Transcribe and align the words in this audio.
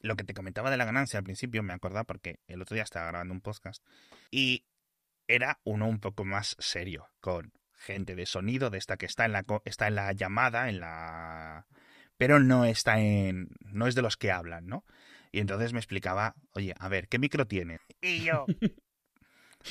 lo 0.00 0.16
que 0.16 0.24
te 0.24 0.34
comentaba 0.34 0.70
de 0.70 0.76
la 0.76 0.84
ganancia 0.84 1.18
al 1.18 1.24
principio, 1.24 1.62
me 1.62 1.72
acordaba 1.72 2.04
porque 2.04 2.40
el 2.46 2.62
otro 2.62 2.74
día 2.74 2.82
estaba 2.82 3.06
grabando 3.06 3.34
un 3.34 3.40
podcast 3.40 3.84
y 4.30 4.64
era 5.28 5.60
uno 5.64 5.86
un 5.86 6.00
poco 6.00 6.24
más 6.24 6.56
serio, 6.58 7.08
con 7.20 7.52
gente 7.74 8.14
de 8.14 8.26
sonido, 8.26 8.70
de 8.70 8.78
esta 8.78 8.96
que 8.96 9.06
está 9.06 9.24
en 9.24 9.32
la, 9.32 9.44
está 9.64 9.88
en 9.88 9.94
la 9.94 10.12
llamada, 10.12 10.68
en 10.68 10.80
la... 10.80 11.66
pero 12.16 12.40
no 12.40 12.64
está 12.64 13.00
en... 13.00 13.48
no 13.60 13.86
es 13.86 13.94
de 13.94 14.02
los 14.02 14.16
que 14.16 14.32
hablan, 14.32 14.66
¿no? 14.66 14.84
Y 15.32 15.40
entonces 15.40 15.72
me 15.72 15.78
explicaba, 15.78 16.34
oye, 16.52 16.74
a 16.78 16.88
ver, 16.88 17.08
¿qué 17.08 17.18
micro 17.18 17.46
tiene? 17.46 17.78
Y 18.00 18.24
yo, 18.24 18.46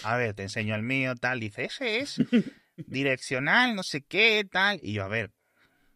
a 0.04 0.16
ver, 0.16 0.34
te 0.34 0.44
enseño 0.44 0.76
el 0.76 0.84
mío, 0.84 1.16
tal, 1.16 1.40
dice, 1.40 1.66
ese 1.66 2.00
es 2.00 2.22
direccional, 2.88 3.76
no 3.76 3.84
sé 3.84 4.02
qué, 4.02 4.48
tal. 4.50 4.80
Y 4.82 4.94
yo, 4.94 5.04
a 5.04 5.10
ver, 5.10 5.32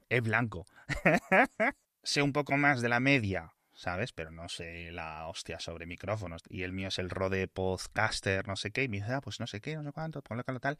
es 0.10 0.22
blanco. 0.22 0.66
sé 2.04 2.22
un 2.22 2.34
poco 2.34 2.58
más 2.58 2.82
de 2.82 2.90
la 2.90 3.00
media, 3.00 3.53
¿sabes? 3.84 4.14
Pero 4.14 4.32
no 4.32 4.48
sé 4.48 4.92
la 4.92 5.28
hostia 5.28 5.60
sobre 5.60 5.86
micrófonos. 5.86 6.42
Y 6.50 6.64
el 6.64 6.72
mío 6.72 6.88
es 6.88 7.00
el 7.00 7.10
Rode 7.10 7.50
Podcaster, 7.50 8.48
no 8.48 8.56
sé 8.56 8.72
qué. 8.72 8.84
Y 8.84 8.88
me 8.88 8.98
dice, 8.98 9.12
ah, 9.14 9.22
pues 9.22 9.42
no 9.42 9.48
sé 9.48 9.60
qué, 9.60 9.76
no 9.76 9.84
sé 9.84 9.92
cuánto, 9.92 10.22
ponle 10.22 10.44
tal. 10.44 10.80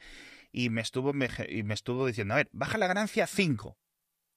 Y 0.54 0.70
me 0.70 0.82
estuvo, 0.82 1.12
me, 1.12 1.28
y 1.50 1.64
me 1.64 1.74
estuvo 1.74 2.08
diciendo, 2.08 2.34
a 2.34 2.38
ver, 2.38 2.50
baja 2.54 2.78
la 2.78 2.88
ganancia 2.88 3.28
5. 3.28 3.78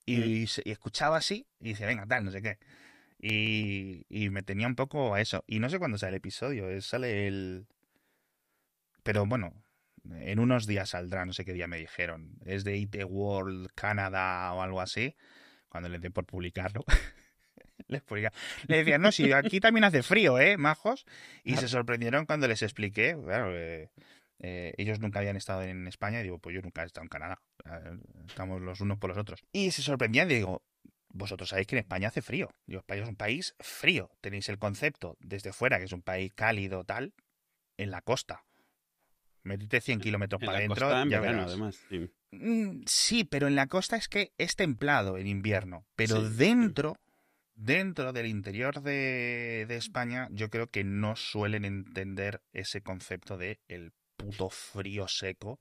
Y, 0.05 0.43
y, 0.43 0.71
escuchaba 0.71 1.17
así 1.17 1.47
y 1.61 1.71
dice, 1.71 1.87
venga, 1.87 2.07
tal, 2.07 2.25
no 2.25 2.33
sé 2.33 2.43
qué. 2.43 2.59
Y, 3.19 4.05
y 4.09 4.31
me 4.31 4.43
tenía 4.43 4.67
un 4.67 4.75
poco 4.75 5.15
a 5.15 5.21
eso. 5.21 5.45
Y 5.47 5.61
no 5.61 5.71
sé 5.71 5.79
cuándo 5.79 5.97
sale 5.97 6.11
el 6.11 6.17
episodio, 6.17 6.83
sale 6.83 7.29
el... 7.29 7.67
Pero 9.05 9.27
bueno, 9.27 9.53
en 10.11 10.41
unos 10.41 10.67
días 10.67 10.91
saldrá, 10.91 11.25
no 11.25 11.33
sé 11.33 11.45
qué 11.45 11.53
día 11.53 11.69
me 11.69 11.79
dijeron. 11.79 12.37
Es 12.45 12.65
de 12.65 12.77
IT 12.77 12.97
World 13.05 13.69
Canadá 13.77 14.53
o 14.55 14.63
algo 14.63 14.81
así. 14.81 15.15
Cuando 15.69 15.89
le 15.89 16.01
dé 16.01 16.11
por 16.11 16.27
publicarlo. 16.27 16.85
les 17.89 18.03
Le 18.67 18.77
decían, 18.79 19.01
no, 19.01 19.13
si 19.13 19.33
aquí 19.33 19.61
también 19.61 19.85
hace 19.85 20.03
frío, 20.03 20.39
¿eh, 20.39 20.57
majos? 20.57 21.07
Y 21.45 21.57
se 21.57 21.69
sorprendieron 21.69 22.27
cuando 22.27 22.49
les 22.49 22.63
expliqué. 22.63 23.17
Claro, 23.23 23.57
eh, 23.57 23.91
eh, 24.41 24.75
ellos 24.77 25.01
nunca 25.01 25.21
habían 25.21 25.37
estado 25.37 25.63
en 25.63 25.87
España. 25.87 26.21
Y 26.21 26.25
digo, 26.25 26.39
pues 26.39 26.55
yo 26.55 26.63
nunca 26.63 26.83
he 26.83 26.87
estado 26.87 27.05
en 27.05 27.09
Canadá. 27.09 27.41
Estamos 28.27 28.61
los 28.61 28.81
unos 28.81 28.99
por 28.99 29.11
los 29.11 29.19
otros. 29.19 29.45
Y 29.53 29.71
se 29.71 29.83
sorprendían, 29.83 30.29
digo, 30.29 30.63
vosotros 31.09 31.49
sabéis 31.49 31.67
que 31.67 31.77
en 31.77 31.81
España 31.81 32.09
hace 32.09 32.23
frío. 32.23 32.51
Digo, 32.67 32.81
España 32.81 33.03
es 33.03 33.09
un 33.09 33.17
país 33.17 33.55
frío. 33.61 34.11
Tenéis 34.21 34.49
el 34.49 34.59
concepto 34.59 35.17
desde 35.21 35.53
fuera, 35.53 35.79
que 35.79 35.85
es 35.85 35.93
un 35.93 36.03
país 36.03 36.33
cálido, 36.35 36.85
tal, 36.85 37.15
en 37.77 37.91
la 37.91 38.03
costa. 38.03 38.45
Metiste 39.45 39.81
100 39.81 40.01
kilómetros 40.01 40.41
para 40.41 40.59
adentro. 40.59 40.89
Ya 41.07 41.19
además. 41.19 41.79
Mm, 42.33 42.83
sí. 42.87 43.25
pero 43.25 43.47
en 43.47 43.55
la 43.55 43.69
costa 43.69 43.97
es 43.97 44.09
que 44.09 44.33
es 44.39 44.57
templado 44.57 45.19
en 45.19 45.29
invierno. 45.29 45.87
Pero 45.95 46.29
dentro, 46.29 46.97
dentro 47.57 48.13
del 48.13 48.27
interior 48.27 48.83
de, 48.83 49.67
de, 49.67 49.77
España, 49.77 50.29
yo 50.31 50.51
creo 50.51 50.69
que 50.69 50.85
no 50.85 51.17
suelen 51.17 51.65
entender 51.65 52.43
ese 52.53 52.83
concepto 52.83 53.37
de 53.37 53.59
el 53.69 53.93
puto 54.17 54.51
frío 54.51 55.09
seco 55.09 55.59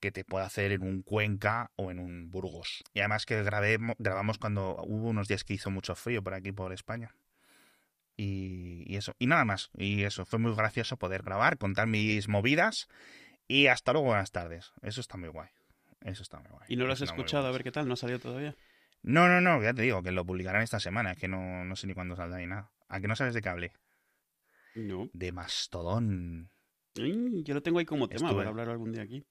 que 0.00 0.10
te 0.10 0.24
puede 0.24 0.46
hacer 0.46 0.72
en 0.72 0.82
un 0.82 1.02
Cuenca 1.02 1.70
o 1.76 1.90
en 1.90 1.98
un 1.98 2.30
Burgos. 2.30 2.82
Y 2.94 3.00
además 3.00 3.26
que 3.26 3.42
grabé, 3.42 3.78
grabamos 3.98 4.38
cuando 4.38 4.82
hubo 4.86 5.10
unos 5.10 5.28
días 5.28 5.44
que 5.44 5.54
hizo 5.54 5.70
mucho 5.70 5.94
frío 5.94 6.22
por 6.22 6.34
aquí, 6.34 6.52
por 6.52 6.72
España. 6.72 7.14
Y, 8.16 8.96
eso, 8.96 9.14
y 9.18 9.26
nada 9.26 9.44
más. 9.44 9.70
Y 9.74 10.02
eso, 10.02 10.24
fue 10.24 10.38
muy 10.38 10.54
gracioso 10.54 10.96
poder 10.96 11.22
grabar, 11.22 11.58
contar 11.58 11.86
mis 11.86 12.28
movidas. 12.28 12.88
Y 13.46 13.66
hasta 13.68 13.92
luego, 13.92 14.08
buenas 14.08 14.30
tardes. 14.30 14.72
Eso 14.82 15.00
está 15.00 15.16
muy 15.16 15.28
guay. 15.28 15.48
Eso 16.02 16.22
está 16.22 16.38
muy 16.38 16.50
guay. 16.50 16.66
¿Y 16.68 16.76
no 16.76 16.86
lo 16.86 16.92
has 16.92 17.02
escuchado 17.02 17.46
a 17.46 17.50
ver 17.50 17.62
qué 17.62 17.70
tal? 17.70 17.86
¿No 17.86 17.94
ha 17.94 17.96
salido 17.96 18.18
todavía? 18.18 18.54
No, 19.02 19.28
no, 19.28 19.40
no, 19.40 19.62
ya 19.62 19.72
te 19.72 19.82
digo, 19.82 20.02
que 20.02 20.12
lo 20.12 20.24
publicarán 20.24 20.62
esta 20.62 20.80
semana, 20.80 21.14
que 21.14 21.28
no, 21.28 21.64
no 21.64 21.76
sé 21.76 21.86
ni 21.86 21.94
cuándo 21.94 22.16
saldrá 22.16 22.38
ni 22.38 22.46
nada. 22.46 22.70
¿A 22.88 23.00
que 23.00 23.08
no 23.08 23.16
sabes 23.16 23.34
de 23.34 23.40
qué 23.40 23.48
hablé? 23.48 23.72
No. 24.74 25.08
De 25.12 25.32
Mastodón. 25.32 26.50
yo 26.94 27.54
lo 27.54 27.62
tengo 27.62 27.78
ahí 27.78 27.86
como 27.86 28.08
tema 28.08 28.34
para 28.34 28.50
hablar 28.50 28.68
algún 28.68 28.92
día 28.92 29.02
aquí. 29.02 29.24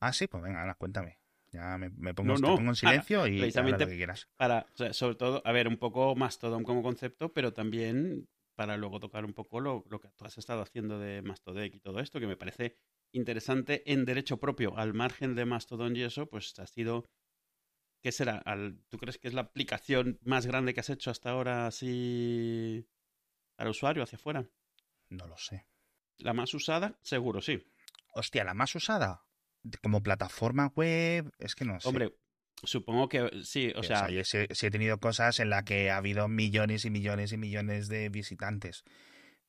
Ah, 0.00 0.12
sí, 0.12 0.26
pues 0.26 0.42
venga, 0.42 0.74
cuéntame. 0.74 1.18
Ya 1.52 1.78
me, 1.78 1.90
pongo, 2.12 2.34
pongo, 2.34 2.70
en 2.70 2.74
silencio 2.74 3.26
y 3.26 3.38
precisamente 3.38 3.84
lo 3.84 3.90
que 3.90 3.96
quieras. 3.96 4.28
Para, 4.36 4.66
sobre 4.92 5.14
todo, 5.14 5.42
a 5.44 5.52
ver, 5.52 5.68
un 5.68 5.76
poco 5.76 6.14
Mastodon 6.14 6.64
como 6.64 6.82
concepto, 6.82 7.32
pero 7.32 7.52
también 7.52 8.28
para 8.56 8.76
luego 8.76 8.98
tocar 9.00 9.24
un 9.24 9.32
poco 9.32 9.60
lo, 9.60 9.84
lo 9.88 10.00
que 10.00 10.08
tú 10.10 10.24
has 10.24 10.36
estado 10.38 10.62
haciendo 10.62 10.98
de 10.98 11.22
Mastodec 11.22 11.74
y 11.74 11.80
todo 11.80 12.00
esto, 12.00 12.18
que 12.18 12.26
me 12.26 12.36
parece 12.36 12.76
interesante 13.12 13.90
en 13.90 14.04
derecho 14.04 14.38
propio, 14.38 14.76
al 14.76 14.94
margen 14.94 15.34
de 15.34 15.44
Mastodon 15.44 15.94
y 15.96 16.02
eso, 16.02 16.26
pues 16.26 16.58
ha 16.58 16.66
sido... 16.66 17.06
¿Qué 18.06 18.12
será? 18.12 18.40
¿Tú 18.88 18.98
crees 18.98 19.18
que 19.18 19.26
es 19.26 19.34
la 19.34 19.40
aplicación 19.40 20.20
más 20.22 20.46
grande 20.46 20.72
que 20.72 20.78
has 20.78 20.90
hecho 20.90 21.10
hasta 21.10 21.30
ahora 21.30 21.66
así 21.66 22.86
al 23.56 23.66
usuario, 23.66 24.04
hacia 24.04 24.14
afuera? 24.14 24.48
No 25.08 25.26
lo 25.26 25.36
sé. 25.36 25.66
¿La 26.18 26.32
más 26.32 26.54
usada? 26.54 27.00
Seguro, 27.02 27.42
sí. 27.42 27.66
Hostia, 28.14 28.44
¿la 28.44 28.54
más 28.54 28.72
usada? 28.76 29.24
como 29.82 30.04
plataforma 30.04 30.68
web, 30.76 31.32
es 31.40 31.56
que 31.56 31.64
no 31.64 31.80
sé. 31.80 31.88
Hombre, 31.88 32.14
supongo 32.62 33.08
que 33.08 33.28
sí, 33.42 33.72
o 33.74 33.82
sea... 33.82 34.08
yo 34.08 34.22
sí, 34.22 34.38
he 34.48 34.70
tenido 34.70 35.00
cosas 35.00 35.40
en 35.40 35.50
las 35.50 35.64
que 35.64 35.90
ha 35.90 35.96
habido 35.96 36.28
millones 36.28 36.84
y 36.84 36.90
millones 36.90 37.32
y 37.32 37.38
millones 37.38 37.88
de 37.88 38.08
visitantes, 38.08 38.84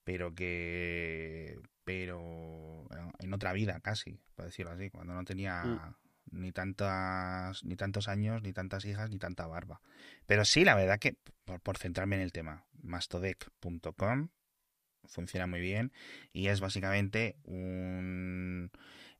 pero 0.03 0.33
que... 0.33 1.59
pero 1.83 2.87
en 3.19 3.33
otra 3.35 3.53
vida 3.53 3.79
casi, 3.81 4.19
por 4.33 4.45
decirlo 4.45 4.71
así, 4.71 4.89
cuando 4.89 5.13
no 5.13 5.23
tenía... 5.23 5.95
Ni 6.31 6.51
tantas, 6.51 7.63
ni 7.63 7.75
tantos 7.75 8.07
años, 8.07 8.41
ni 8.41 8.53
tantas 8.53 8.85
hijas, 8.85 9.09
ni 9.09 9.17
tanta 9.17 9.47
barba. 9.47 9.81
Pero 10.25 10.45
sí, 10.45 10.65
la 10.65 10.75
verdad 10.75 10.99
que, 10.99 11.15
por, 11.45 11.61
por 11.61 11.77
centrarme 11.77 12.17
en 12.17 12.21
el 12.21 12.31
tema, 12.31 12.65
mastodec.com 12.81 14.29
funciona 15.07 15.47
muy 15.47 15.61
bien 15.61 15.91
y 16.33 16.47
es 16.47 16.59
básicamente 16.59 17.37
un, 17.43 18.71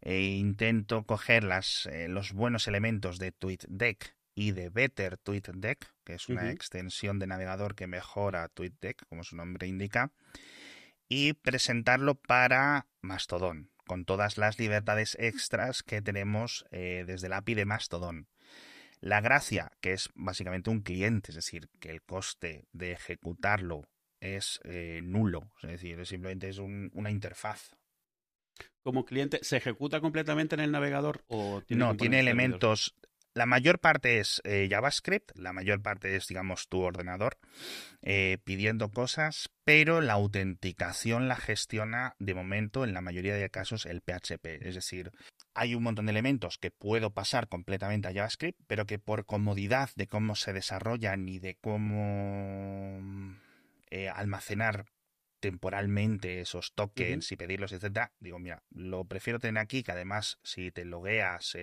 e 0.02 0.22
intento 0.22 1.04
coger 1.04 1.44
las, 1.44 1.86
eh, 1.88 2.08
los 2.08 2.34
buenos 2.34 2.68
elementos 2.68 3.20
de 3.20 3.32
TweetDeck 3.32 4.16
y 4.36 4.52
de 4.52 4.70
Better 4.70 5.18
TweetDeck, 5.18 5.88
que 6.04 6.14
es 6.14 6.30
una 6.30 6.52
extensión 6.52 7.18
de 7.18 7.26
navegador 7.26 7.74
que 7.74 7.88
mejora 7.88 8.48
TweetDeck, 8.50 9.08
como 9.08 9.24
su 9.24 9.36
nombre 9.36 9.66
indica, 9.66 10.12
y 11.10 11.34
presentarlo 11.34 12.14
para 12.14 12.86
Mastodon, 13.02 13.72
con 13.88 14.06
todas 14.06 14.38
las 14.38 14.60
libertades 14.60 15.18
extras 15.20 15.82
que 15.82 16.02
tenemos 16.02 16.66
eh, 16.72 17.04
desde 17.08 17.28
el 17.28 17.34
API 17.34 17.56
de 17.56 17.66
Mastodon. 17.66 18.28
La 19.00 19.22
gracia, 19.22 19.72
que 19.82 19.94
es 19.94 20.10
básicamente 20.14 20.70
un 20.70 20.82
cliente, 20.82 21.32
es 21.32 21.36
decir, 21.36 21.70
que 21.80 21.90
el 21.90 22.02
coste 22.02 22.66
de 22.74 22.92
ejecutarlo 22.92 23.88
es 24.20 24.60
eh, 24.64 25.02
nulo, 25.04 25.52
es 25.64 25.70
decir, 25.70 26.06
simplemente 26.06 26.50
es 26.50 26.58
una 26.60 27.12
interfaz 27.12 27.76
como 28.88 29.04
cliente, 29.04 29.40
¿se 29.42 29.58
ejecuta 29.58 30.00
completamente 30.00 30.56
en 30.56 30.62
el 30.62 30.72
navegador 30.72 31.22
o 31.28 31.62
tiene 31.66 31.84
No, 31.84 31.98
tiene 31.98 32.22
elementos. 32.22 32.96
La 33.38 33.46
mayor 33.46 33.78
parte 33.78 34.18
es 34.18 34.42
eh, 34.46 34.68
JavaScript, 34.68 35.38
la 35.38 35.54
mayor 35.54 35.80
parte 35.84 36.16
es, 36.16 36.28
digamos, 36.28 36.70
tu 36.70 36.82
ordenador 36.82 37.38
eh, 38.02 38.40
pidiendo 38.44 38.90
cosas, 38.90 39.52
pero 39.64 40.02
la 40.02 40.14
autenticación 40.14 41.28
la 41.28 41.36
gestiona 41.36 42.16
de 42.18 42.34
momento, 42.34 42.84
en 42.84 42.96
la 42.96 43.02
mayoría 43.02 43.36
de 43.36 43.52
casos, 43.52 43.86
el 43.86 44.02
PHP. 44.02 44.68
Es 44.68 44.74
decir, 44.74 45.12
hay 45.54 45.76
un 45.76 45.84
montón 45.84 46.08
de 46.08 46.14
elementos 46.14 46.58
que 46.58 46.72
puedo 46.72 47.12
pasar 47.12 47.48
completamente 47.48 48.08
a 48.08 48.12
JavaScript, 48.12 48.60
pero 48.66 48.88
que 48.88 48.98
por 48.98 49.28
comodidad 49.28 49.92
de 49.96 50.08
cómo 50.08 50.34
se 50.34 50.52
desarrollan 50.52 51.30
y 51.30 51.38
de 51.38 51.58
cómo 51.62 53.00
eh, 53.92 54.10
almacenar 54.10 54.86
temporalmente 55.40 56.42
esos 56.42 56.74
tokens 56.74 57.32
y 57.32 57.36
pedirlos, 57.36 57.72
etcétera, 57.72 58.12
digo, 58.20 58.40
mira, 58.40 58.64
lo 58.72 59.06
prefiero 59.06 59.38
tener 59.38 59.62
aquí, 59.62 59.84
que 59.84 59.92
además 59.92 60.40
si 60.42 60.72
te 60.72 60.86
logueas 60.86 61.56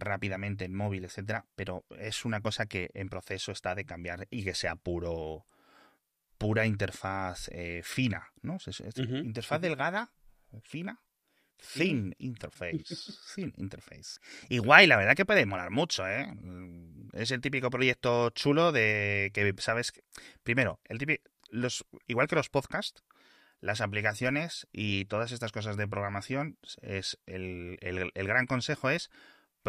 rápidamente 0.00 0.64
en 0.64 0.74
móvil, 0.74 1.04
etcétera, 1.04 1.46
pero 1.54 1.84
es 1.98 2.24
una 2.24 2.40
cosa 2.40 2.66
que 2.66 2.90
en 2.94 3.08
proceso 3.08 3.52
está 3.52 3.74
de 3.74 3.84
cambiar 3.84 4.26
y 4.30 4.44
que 4.44 4.54
sea 4.54 4.76
puro 4.76 5.46
pura 6.38 6.66
interfaz 6.66 7.48
eh, 7.52 7.80
fina, 7.82 8.32
¿no? 8.42 8.58
Interfaz 9.22 9.60
delgada, 9.60 10.12
fina, 10.62 11.00
Thin 11.58 12.14
interface. 12.18 12.84
Thin 13.34 13.52
interface. 13.56 14.20
Igual, 14.48 14.88
la 14.88 14.96
verdad 14.96 15.14
que 15.14 15.24
puede 15.24 15.46
molar 15.46 15.70
mucho, 15.70 16.06
¿eh? 16.06 16.26
Es 17.12 17.30
el 17.30 17.40
típico 17.40 17.70
proyecto 17.70 18.30
chulo 18.30 18.72
de 18.72 19.30
que, 19.32 19.54
¿sabes? 19.58 19.92
Primero, 20.42 20.80
el 20.84 20.98
típico, 20.98 21.22
los, 21.50 21.84
igual 22.06 22.28
que 22.28 22.36
los 22.36 22.50
podcasts, 22.50 23.02
las 23.60 23.80
aplicaciones 23.80 24.66
y 24.70 25.06
todas 25.06 25.32
estas 25.32 25.52
cosas 25.52 25.76
de 25.76 25.88
programación, 25.88 26.58
es 26.82 27.18
el, 27.26 27.78
el, 27.80 28.26
gran 28.26 28.46
consejo 28.46 28.90
es 28.90 29.10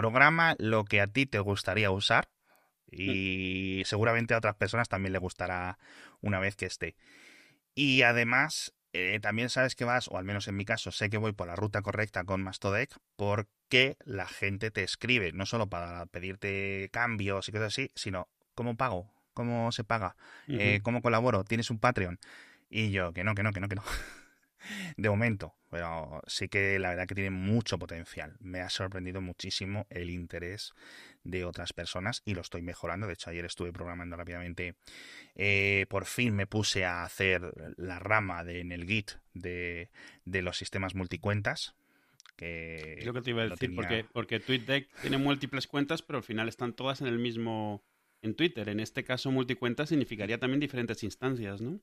programa 0.02 0.56
lo 0.60 0.86
que 0.86 1.02
a 1.02 1.08
ti 1.08 1.26
te 1.26 1.40
gustaría 1.40 1.92
usar 1.92 2.30
y 2.90 3.82
seguramente 3.86 4.34
a 4.34 4.38
otras 4.38 4.56
personas 4.56 4.88
también 4.88 5.12
le 5.12 5.20
gustará 5.20 5.78
una 6.22 6.40
vez 6.40 6.56
que 6.56 6.68
esté. 6.68 6.96
Y 7.76 8.04
además, 8.04 8.74
eh, 8.94 9.20
también 9.22 9.50
sabes 9.50 9.76
que 9.76 9.86
vas, 9.86 10.08
o 10.08 10.18
al 10.18 10.24
menos 10.24 10.48
en 10.48 10.56
mi 10.56 10.66
caso, 10.66 10.92
sé 10.92 11.10
que 11.10 11.18
voy 11.18 11.34
por 11.34 11.48
la 11.48 11.56
ruta 11.56 11.82
correcta 11.82 12.24
con 12.24 12.44
Mastodec 12.44 12.96
porque 13.16 13.98
la 14.06 14.28
gente 14.28 14.72
te 14.72 14.84
escribe, 14.84 15.32
no 15.34 15.46
solo 15.46 15.68
para 15.68 16.06
pedirte 16.06 16.90
cambios 16.94 17.50
y 17.50 17.52
cosas 17.52 17.68
así, 17.68 17.92
sino 17.96 18.30
¿cómo 18.56 18.78
pago? 18.78 19.12
cómo 19.38 19.72
se 19.72 19.84
paga, 19.84 20.16
eh, 20.48 20.80
cómo 20.82 21.04
colaboro, 21.04 21.44
tienes 21.44 21.70
un 21.70 21.78
Patreon. 21.78 22.20
Y 22.72 22.90
yo, 22.90 23.14
que 23.14 23.24
no, 23.24 23.36
que 23.36 23.44
no, 23.44 23.54
que 23.54 23.60
no, 23.60 23.70
que 23.70 23.76
no. 23.76 23.84
De 24.96 25.10
momento, 25.10 25.56
pero 25.70 26.22
sí 26.28 26.48
que 26.48 26.80
la 26.80 26.90
verdad 26.90 27.08
que 27.08 27.16
tiene 27.16 27.30
mucho 27.30 27.78
potencial. 27.78 28.36
Me 28.40 28.62
ha 28.62 28.70
sorprendido 28.70 29.22
muchísimo 29.22 29.88
el 29.90 30.10
interés 30.10 30.74
de 31.24 31.46
otras 31.46 31.74
personas 31.74 32.22
y 32.26 32.34
lo 32.34 32.42
estoy 32.42 32.62
mejorando. 32.62 33.08
De 33.08 33.14
hecho, 33.14 33.30
ayer 33.30 33.46
estuve 33.46 33.74
programando 33.74 34.16
rápidamente. 34.16 34.76
Eh, 35.36 35.86
por 35.90 36.06
fin 36.06 36.36
me 36.36 36.48
puse 36.48 36.86
a 36.86 37.04
hacer 37.04 37.42
la 37.78 38.00
rama 38.00 38.44
de, 38.44 38.62
en 38.62 38.72
el 38.72 38.86
Git 38.86 39.12
de, 39.34 39.90
de 40.26 40.42
los 40.42 40.58
sistemas 40.58 40.96
multicuentas. 40.96 41.76
Que 42.36 43.00
es 43.00 43.06
lo 43.06 43.14
que 43.14 43.22
te 43.22 43.32
iba 43.32 43.42
a 43.42 43.48
decir, 43.48 43.74
porque, 43.74 44.06
porque 44.14 44.40
TweetDeck 44.40 44.90
tiene 45.02 45.18
múltiples 45.18 45.66
cuentas, 45.66 46.04
pero 46.04 46.18
al 46.18 46.24
final 46.24 46.48
están 46.48 46.74
todas 46.74 47.02
en 47.02 47.08
el 47.08 47.18
mismo 47.18 47.84
en 48.22 48.36
Twitter. 48.36 48.70
En 48.70 48.80
este 48.80 49.04
caso, 49.04 49.32
multicuenta 49.32 49.86
significaría 49.86 50.40
también 50.40 50.60
diferentes 50.60 51.04
instancias, 51.04 51.62
¿no? 51.62 51.82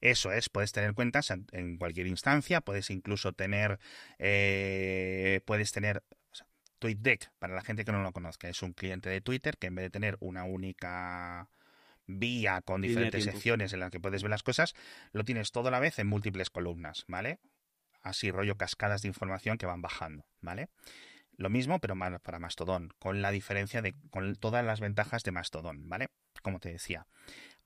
Eso 0.00 0.32
es, 0.32 0.48
puedes 0.48 0.72
tener 0.72 0.94
cuentas 0.94 1.30
en 1.30 1.76
cualquier 1.76 2.06
instancia, 2.06 2.60
puedes 2.60 2.90
incluso 2.90 3.32
tener, 3.32 3.78
eh, 4.18 5.40
puedes 5.44 5.72
tener 5.72 6.02
TweetDeck, 6.78 7.30
para 7.38 7.54
la 7.54 7.62
gente 7.62 7.84
que 7.84 7.92
no 7.92 8.02
lo 8.02 8.12
conozca, 8.12 8.48
es 8.48 8.62
un 8.62 8.72
cliente 8.72 9.08
de 9.10 9.20
Twitter 9.20 9.56
que 9.58 9.66
en 9.68 9.74
vez 9.74 9.84
de 9.84 9.90
tener 9.90 10.16
una 10.20 10.44
única 10.44 11.48
vía 12.06 12.62
con 12.62 12.80
diferentes 12.80 13.24
secciones 13.24 13.72
en 13.72 13.80
las 13.80 13.90
que 13.90 14.00
puedes 14.00 14.22
ver 14.22 14.30
las 14.30 14.42
cosas, 14.42 14.74
lo 15.12 15.24
tienes 15.24 15.52
todo 15.52 15.68
a 15.68 15.70
la 15.70 15.80
vez 15.80 15.98
en 15.98 16.06
múltiples 16.06 16.50
columnas, 16.50 17.04
¿vale? 17.06 17.38
Así 18.00 18.30
rollo 18.30 18.56
cascadas 18.56 19.02
de 19.02 19.08
información 19.08 19.58
que 19.58 19.66
van 19.66 19.82
bajando, 19.82 20.24
¿vale? 20.40 20.68
Lo 21.38 21.50
mismo, 21.50 21.78
pero 21.78 21.94
para 21.96 22.40
Mastodon, 22.40 22.92
con 22.98 23.22
la 23.22 23.30
diferencia 23.30 23.80
de, 23.80 23.94
con 24.10 24.34
todas 24.34 24.64
las 24.64 24.80
ventajas 24.80 25.22
de 25.22 25.30
Mastodon, 25.30 25.88
¿vale? 25.88 26.08
Como 26.42 26.58
te 26.58 26.70
decía. 26.72 27.06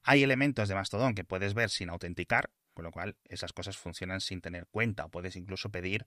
Hay 0.02 0.22
elementos 0.22 0.68
de 0.68 0.74
Mastodon 0.74 1.14
que 1.14 1.24
puedes 1.24 1.54
ver 1.54 1.70
sin 1.70 1.88
autenticar, 1.88 2.50
con 2.74 2.84
lo 2.84 2.90
cual 2.90 3.16
esas 3.24 3.54
cosas 3.54 3.78
funcionan 3.78 4.20
sin 4.20 4.42
tener 4.42 4.66
cuenta. 4.66 5.06
O 5.06 5.08
puedes 5.08 5.36
incluso 5.36 5.70
pedir 5.70 6.06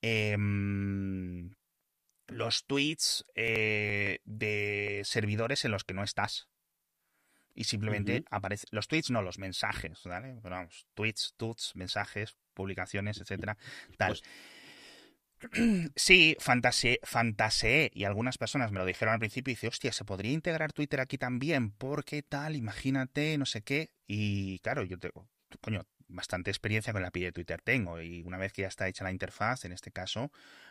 em, 0.00 1.50
los 2.28 2.66
tweets 2.66 3.24
eh, 3.34 4.20
de 4.24 5.02
servidores 5.04 5.64
en 5.64 5.72
los 5.72 5.82
que 5.82 5.94
no 5.94 6.04
estás. 6.04 6.48
Y 7.52 7.64
simplemente 7.64 8.24
aparece. 8.30 8.68
Los 8.70 8.86
tweets 8.86 9.10
no, 9.10 9.22
los 9.22 9.38
mensajes, 9.38 10.00
¿vale? 10.04 10.38
Pero 10.40 10.54
vamos, 10.54 10.86
tweets, 10.94 11.34
tuts, 11.36 11.72
mensajes, 11.74 12.36
publicaciones, 12.54 13.20
etcétera. 13.20 13.58
Tal. 13.98 14.10
Pues 14.10 14.22
Sí, 15.96 16.36
fantaseé, 16.40 17.90
y 17.94 18.04
algunas 18.04 18.38
personas 18.38 18.72
me 18.72 18.78
lo 18.78 18.84
dijeron 18.84 19.14
al 19.14 19.20
principio 19.20 19.52
y 19.52 19.54
dice, 19.54 19.68
hostia, 19.68 19.92
¿se 19.92 20.04
podría 20.04 20.32
integrar 20.32 20.72
Twitter 20.72 21.00
aquí 21.00 21.18
también? 21.18 21.70
Porque 21.70 22.22
tal, 22.22 22.56
imagínate, 22.56 23.36
no 23.38 23.46
sé 23.46 23.62
qué. 23.62 23.90
Y 24.06 24.58
claro, 24.60 24.84
yo 24.84 24.98
tengo, 24.98 25.28
coño, 25.60 25.86
bastante 26.12 26.50
experiencia 26.50 26.92
con 26.92 27.02
la 27.02 27.08
API 27.08 27.24
de 27.24 27.32
Twitter 27.32 27.60
tengo 27.62 28.00
y 28.00 28.22
una 28.22 28.38
vez 28.38 28.52
que 28.52 28.62
ya 28.62 28.68
está 28.68 28.88
hecha 28.88 29.04
la 29.04 29.10
interfaz, 29.10 29.64
en 29.64 29.72
este 29.72 29.90
caso, 29.90 30.30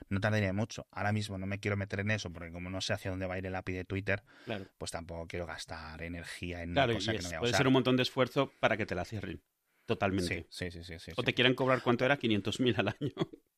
no 0.09 0.19
tardaría 0.19 0.53
mucho. 0.53 0.88
Ahora 0.91 1.12
mismo 1.12 1.38
no 1.38 1.45
me 1.45 1.59
quiero 1.59 1.77
meter 1.77 2.00
en 2.01 2.12
eso 2.12 2.31
porque 2.31 2.51
como 2.51 2.69
no 2.69 2.81
sé 2.81 2.94
hacia 2.94 3.12
dónde 3.12 3.25
va 3.25 3.35
a 3.35 3.38
ir 3.38 3.45
el 3.45 3.56
API 3.56 3.74
de 3.74 3.85
Twitter, 3.85 4.24
pues 4.77 4.91
tampoco 4.91 5.27
quiero 5.27 5.45
gastar 5.45 6.01
energía 6.03 6.63
en 6.63 6.71
una 6.71 6.88
cosa 6.91 7.12
que 7.12 7.19
no 7.19 7.29
voy 7.29 7.35
a 7.35 7.39
Puede 7.39 7.53
ser 7.53 7.67
un 7.67 7.74
montón 7.74 7.97
de 7.97 8.03
esfuerzo 8.03 8.51
para 8.59 8.77
que 8.77 8.85
te 8.85 8.95
la 8.95 9.06
cierren. 9.06 9.41
Totalmente. 9.85 10.47
Sí, 10.50 10.71
sí, 10.71 10.83
sí. 10.83 11.00
sí, 11.00 11.12
o 11.15 11.24
te 11.24 11.33
quieran 11.33 11.56
cobrar 11.56 11.81
cuánto 11.81 12.06
era, 12.06 12.17
500.000 12.17 12.75
al 12.77 12.89
año. 12.89 13.12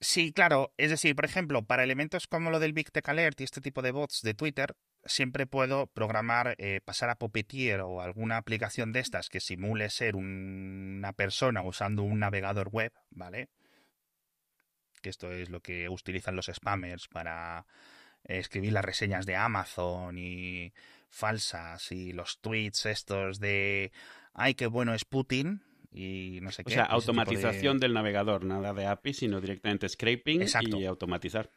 Sí, 0.00 0.32
claro. 0.32 0.72
Es 0.76 0.90
decir, 0.90 1.16
por 1.16 1.24
ejemplo, 1.24 1.64
para 1.64 1.82
elementos 1.82 2.26
como 2.28 2.50
lo 2.50 2.60
del 2.60 2.72
Big 2.72 2.90
Tech 2.92 3.08
Alert 3.08 3.40
y 3.40 3.44
este 3.44 3.60
tipo 3.60 3.82
de 3.82 3.90
bots 3.90 4.22
de 4.22 4.34
Twitter, 4.34 4.76
siempre 5.04 5.46
puedo 5.46 5.86
programar, 5.88 6.54
eh, 6.58 6.80
pasar 6.84 7.10
a 7.10 7.16
Puppeteer 7.16 7.80
o 7.80 8.00
alguna 8.00 8.36
aplicación 8.36 8.92
de 8.92 9.00
estas 9.00 9.28
que 9.28 9.40
simule 9.40 9.90
ser 9.90 10.14
una 10.16 11.12
persona 11.14 11.62
usando 11.62 12.02
un 12.04 12.20
navegador 12.20 12.68
web, 12.68 12.92
¿vale? 13.10 13.48
Que 15.02 15.10
esto 15.10 15.32
es 15.32 15.50
lo 15.50 15.60
que 15.60 15.88
utilizan 15.88 16.36
los 16.36 16.50
spammers 16.52 17.08
para 17.08 17.66
escribir 18.24 18.72
las 18.72 18.84
reseñas 18.84 19.26
de 19.26 19.36
Amazon 19.36 20.18
y 20.18 20.72
falsas 21.08 21.90
y 21.92 22.12
los 22.12 22.40
tweets 22.40 22.86
estos 22.86 23.40
de 23.40 23.92
ay, 24.34 24.54
qué 24.54 24.66
bueno 24.66 24.94
es 24.94 25.04
Putin, 25.04 25.62
y 25.90 26.38
no 26.42 26.50
sé 26.50 26.64
qué. 26.64 26.72
O 26.72 26.74
sea, 26.74 26.84
automatización 26.84 27.78
del 27.78 27.94
navegador, 27.94 28.44
nada 28.44 28.72
de 28.72 28.86
API, 28.86 29.14
sino 29.14 29.40
directamente 29.40 29.88
scraping 29.88 30.44
y 30.62 30.84
automatizar. 30.84 31.50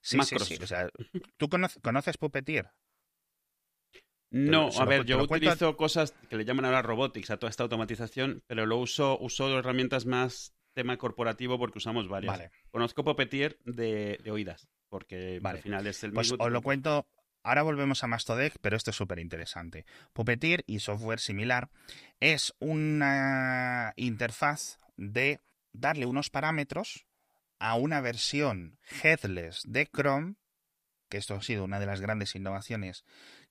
Sí, 0.00 0.18
sí, 0.22 0.36
sí. 0.40 0.58
O 0.60 0.66
sea, 0.66 0.88
¿tú 1.36 1.48
conoces, 1.48 2.18
Puppeteer? 2.18 2.70
No, 4.30 4.70
a 4.78 4.84
ver, 4.86 5.04
yo 5.04 5.22
utilizo 5.22 5.76
cosas 5.76 6.12
que 6.30 6.36
le 6.36 6.44
llaman 6.44 6.64
ahora 6.64 6.80
robotics 6.80 7.30
a 7.30 7.36
toda 7.36 7.50
esta 7.50 7.64
automatización, 7.64 8.42
pero 8.46 8.64
lo 8.64 8.78
uso, 8.78 9.18
uso 9.20 9.58
herramientas 9.58 10.06
más 10.06 10.54
tema 10.72 10.96
corporativo 10.96 11.58
porque 11.58 11.78
usamos 11.78 12.08
varias. 12.08 12.50
Conozco 12.70 13.04
Puppeteer 13.04 13.58
de, 13.64 14.18
oídas, 14.30 14.68
porque 14.88 15.38
al 15.42 15.58
final 15.58 15.86
es 15.86 16.02
el 16.02 16.12
pues 16.12 16.30
mismo. 16.30 16.44
Os 16.44 16.50
lo 16.50 16.62
cuento 16.62 17.06
Ahora 17.42 17.62
volvemos 17.62 18.04
a 18.04 18.06
Mastodec, 18.06 18.54
pero 18.60 18.76
esto 18.76 18.90
es 18.90 18.96
súper 18.96 19.18
interesante. 19.18 19.84
Puppeteer 20.12 20.62
y 20.66 20.78
software 20.78 21.18
similar 21.18 21.70
es 22.20 22.54
una 22.60 23.92
interfaz 23.96 24.78
de 24.96 25.40
darle 25.72 26.06
unos 26.06 26.30
parámetros 26.30 27.06
a 27.58 27.74
una 27.74 28.00
versión 28.00 28.78
headless 29.02 29.62
de 29.66 29.86
Chrome, 29.86 30.34
que 31.08 31.18
esto 31.18 31.34
ha 31.34 31.42
sido 31.42 31.64
una 31.64 31.80
de 31.80 31.86
las 31.86 32.00
grandes 32.00 32.34
innovaciones 32.36 33.04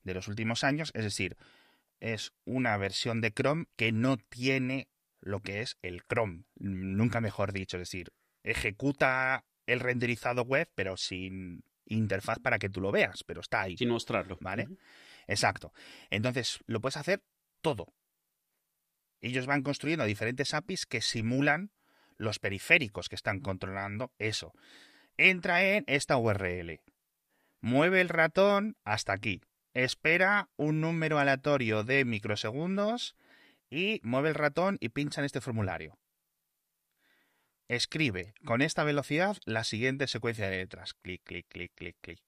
de 0.04 0.14
los 0.14 0.28
últimos 0.28 0.64
años, 0.64 0.90
es 0.94 1.04
decir, 1.04 1.36
es 2.00 2.32
una 2.44 2.76
versión 2.76 3.20
de 3.20 3.32
Chrome 3.32 3.66
que 3.76 3.92
no 3.92 4.16
tiene 4.16 4.88
lo 5.20 5.40
que 5.40 5.60
es 5.60 5.78
el 5.82 6.02
Chrome, 6.02 6.44
nunca 6.56 7.20
mejor 7.20 7.52
dicho, 7.52 7.76
es 7.76 7.82
decir, 7.82 8.12
ejecuta 8.42 9.44
el 9.66 9.80
renderizado 9.80 10.42
web, 10.42 10.68
pero 10.74 10.96
sin 10.96 11.62
interfaz 11.96 12.38
para 12.38 12.58
que 12.58 12.68
tú 12.68 12.80
lo 12.80 12.92
veas, 12.92 13.24
pero 13.24 13.40
está 13.40 13.62
ahí. 13.62 13.76
Sin 13.76 13.88
mostrarlo. 13.88 14.38
¿Vale? 14.40 14.68
Exacto. 15.26 15.72
Entonces, 16.10 16.60
lo 16.66 16.80
puedes 16.80 16.96
hacer 16.96 17.22
todo. 17.60 17.92
Ellos 19.20 19.46
van 19.46 19.62
construyendo 19.62 20.04
diferentes 20.04 20.52
APIs 20.52 20.86
que 20.86 21.00
simulan 21.00 21.70
los 22.16 22.38
periféricos 22.38 23.08
que 23.08 23.14
están 23.14 23.40
controlando 23.40 24.12
eso. 24.18 24.52
Entra 25.16 25.64
en 25.64 25.84
esta 25.86 26.16
URL. 26.16 26.80
Mueve 27.60 28.00
el 28.00 28.08
ratón 28.08 28.76
hasta 28.84 29.12
aquí. 29.12 29.40
Espera 29.74 30.50
un 30.56 30.80
número 30.80 31.18
aleatorio 31.18 31.84
de 31.84 32.04
microsegundos 32.04 33.16
y 33.70 34.00
mueve 34.02 34.30
el 34.30 34.34
ratón 34.34 34.76
y 34.80 34.90
pincha 34.90 35.20
en 35.20 35.24
este 35.24 35.40
formulario. 35.40 35.98
Escribe 37.68 38.34
con 38.44 38.60
esta 38.62 38.84
velocidad 38.84 39.36
la 39.44 39.64
siguiente 39.64 40.06
secuencia 40.06 40.48
de 40.48 40.58
letras. 40.58 40.94
Clic, 40.94 41.22
clic, 41.24 41.46
clic, 41.48 41.72
clic, 41.74 41.96
clic. 42.00 42.20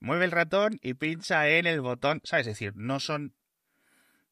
Mueve 0.00 0.24
el 0.24 0.30
ratón 0.30 0.78
y 0.82 0.94
pincha 0.94 1.48
en 1.48 1.66
el 1.66 1.80
botón. 1.80 2.20
¿Sabes? 2.24 2.46
Es 2.46 2.54
decir, 2.54 2.72
no 2.76 2.98
son 2.98 3.34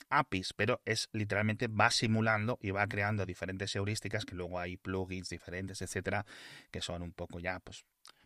APIs, 0.08 0.52
pero 0.54 0.80
es 0.84 1.08
literalmente 1.12 1.68
va 1.68 1.90
simulando 1.90 2.58
y 2.60 2.70
va 2.70 2.86
creando 2.86 3.24
diferentes 3.26 3.74
heurísticas 3.76 4.24
que 4.24 4.34
luego 4.34 4.58
hay 4.58 4.76
plugins 4.76 5.28
diferentes, 5.28 5.82
etcétera, 5.82 6.26
que 6.70 6.80
son 6.80 7.02
un 7.02 7.12
poco 7.12 7.38
ya, 7.38 7.60
pues, 7.60 7.84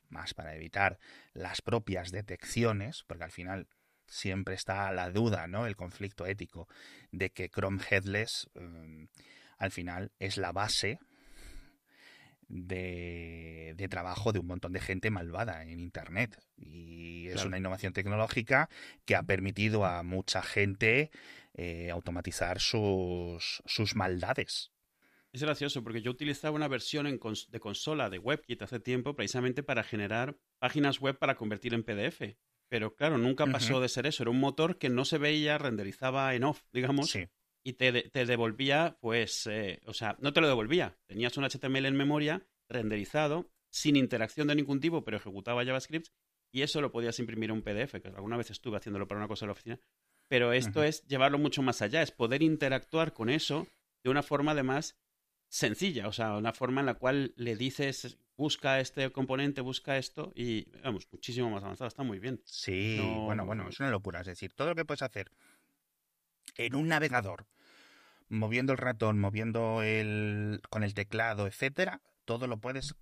más 0.09 0.35
para 0.35 0.54
evitar 0.54 0.99
las 1.33 1.61
propias 1.61 2.11
detecciones, 2.11 3.04
porque 3.06 3.25
al 3.25 3.33
final 3.33 3.66
siempre 4.06 4.54
está 4.54 4.90
la 4.92 5.11
duda, 5.11 5.47
¿no? 5.47 5.66
El 5.66 5.76
conflicto 5.76 6.26
ético 6.26 6.68
de 7.11 7.30
que 7.30 7.49
Chrome 7.49 7.83
Headless 7.90 8.49
mm, 8.54 9.04
al 9.59 9.71
final 9.71 10.12
es 10.18 10.37
la 10.37 10.52
base 10.52 10.99
de, 12.49 13.87
trabajo 13.91 14.33
de 14.33 14.39
un 14.39 14.47
montón 14.47 14.73
de 14.73 14.81
gente 14.81 15.11
malvada 15.11 15.63
en 15.63 15.81
Internet. 15.81 16.39
Y 16.57 17.29
es 17.29 17.45
una 17.45 17.59
innovación 17.59 17.93
tecnológica 17.93 18.69
que 19.05 19.17
ha 19.17 19.23
permitido 19.23 19.85
a 19.85 20.03
mucha 20.03 20.43
gente 20.43 21.11
eh, 21.55 21.91
automatizar 21.91 22.61
sus, 22.61 23.63
sus 23.67 23.95
maldades. 23.95 24.73
Es 25.33 25.43
gracioso 25.43 25.83
porque 25.83 26.01
yo 26.01 26.11
utilizaba 26.13 26.55
una 26.55 26.69
versión 26.69 27.07
de 27.07 27.61
consola 27.61 28.09
de 28.09 28.19
WebKit 28.19 28.63
hace 28.63 28.81
tiempo 28.81 29.17
precisamente 29.17 29.63
para 29.63 29.83
generar 29.83 30.37
páginas 30.59 31.01
web 31.01 31.19
para 31.19 31.35
convertir 31.35 31.75
en 31.75 31.83
PDF. 31.83 32.37
Pero 32.69 32.95
claro, 32.95 33.19
nunca 33.19 33.47
pasó 33.47 33.81
de 33.81 33.89
ser 33.89 34.07
eso. 34.07 34.23
Era 34.23 34.31
un 34.31 34.41
motor 34.41 34.79
que 34.79 34.89
no 34.89 35.05
se 35.05 35.19
veía, 35.19 35.59
renderizaba 35.59 36.35
en 36.35 36.45
off, 36.45 36.63
digamos. 36.73 37.11
Sí 37.11 37.29
y 37.64 37.73
te, 37.73 38.26
devolvía, 38.26 38.99
pues, 39.00 39.47
eh, 39.47 39.80
o 39.87 39.94
sea, 39.94 40.16
no 40.21 40.35
te 40.35 40.42
lo 40.42 40.49
devolvía. 40.49 40.99
Tenías 41.06 41.37
un 41.38 41.44
HTML 41.44 41.87
en 41.87 41.97
memoria 41.97 42.47
renderizado, 42.68 43.50
sin 43.71 43.97
interacción 43.97 44.49
de 44.49 44.54
ningún 44.54 44.80
tipo, 44.80 45.02
pero 45.02 45.16
ejecutaba 45.16 45.64
JavaScript 45.64 46.09
y 46.52 46.62
eso 46.62 46.80
lo 46.83 46.92
podías 46.92 47.18
imprimir 47.18 47.50
en 47.50 47.56
un 47.56 47.62
PDF, 47.62 48.00
que 48.00 48.09
alguna 48.14 48.37
vez 48.37 48.50
estuve 48.50 48.76
haciéndolo 48.76 49.09
para 49.09 49.18
una 49.18 49.28
cosa 49.28 49.47
en 49.47 49.49
la 49.49 49.52
oficina. 49.52 49.80
Pero 50.28 50.52
esto 50.52 50.85
es 50.85 51.04
llevarlo 51.06 51.38
mucho 51.38 51.62
más 51.62 51.83
allá, 51.83 52.02
es 52.02 52.12
poder 52.12 52.42
interactuar 52.42 53.12
con 53.12 53.30
eso 53.30 53.66
de 54.04 54.11
una 54.11 54.23
forma 54.23 54.52
además 54.52 54.97
sencilla, 55.49 56.06
o 56.06 56.12
sea, 56.12 56.37
una 56.37 56.52
forma 56.52 56.80
en 56.80 56.87
la 56.87 56.94
cual 56.94 57.33
le 57.37 57.56
dices, 57.56 58.18
busca 58.37 58.80
este 58.80 59.11
componente, 59.11 59.62
busca 59.62 59.97
esto 59.97 60.33
y, 60.35 60.71
vamos, 60.83 61.09
muchísimo 61.11 61.50
más 61.50 61.64
avanzado, 61.64 61.88
está 61.88 62.02
muy 62.02 62.18
bien. 62.18 62.40
Sí, 62.44 62.99
bueno, 63.00 63.47
bueno, 63.47 63.68
es 63.68 63.80
una 63.80 63.90
locura, 63.90 64.21
es 64.21 64.26
decir, 64.26 64.52
todo 64.52 64.68
lo 64.68 64.75
que 64.75 64.85
puedes 64.85 65.02
hacer 65.02 65.30
en 66.57 66.75
un 66.75 66.89
navegador, 66.89 67.47
moviendo 68.29 68.73
el 68.73 68.79
ratón, 68.79 69.19
moviendo 69.19 69.83
el 69.83 70.61
con 70.71 70.83
el 70.83 70.95
teclado, 70.95 71.47
etcétera, 71.47 72.01
todo 72.25 72.47
lo 72.47 72.59
puedes 72.59 72.95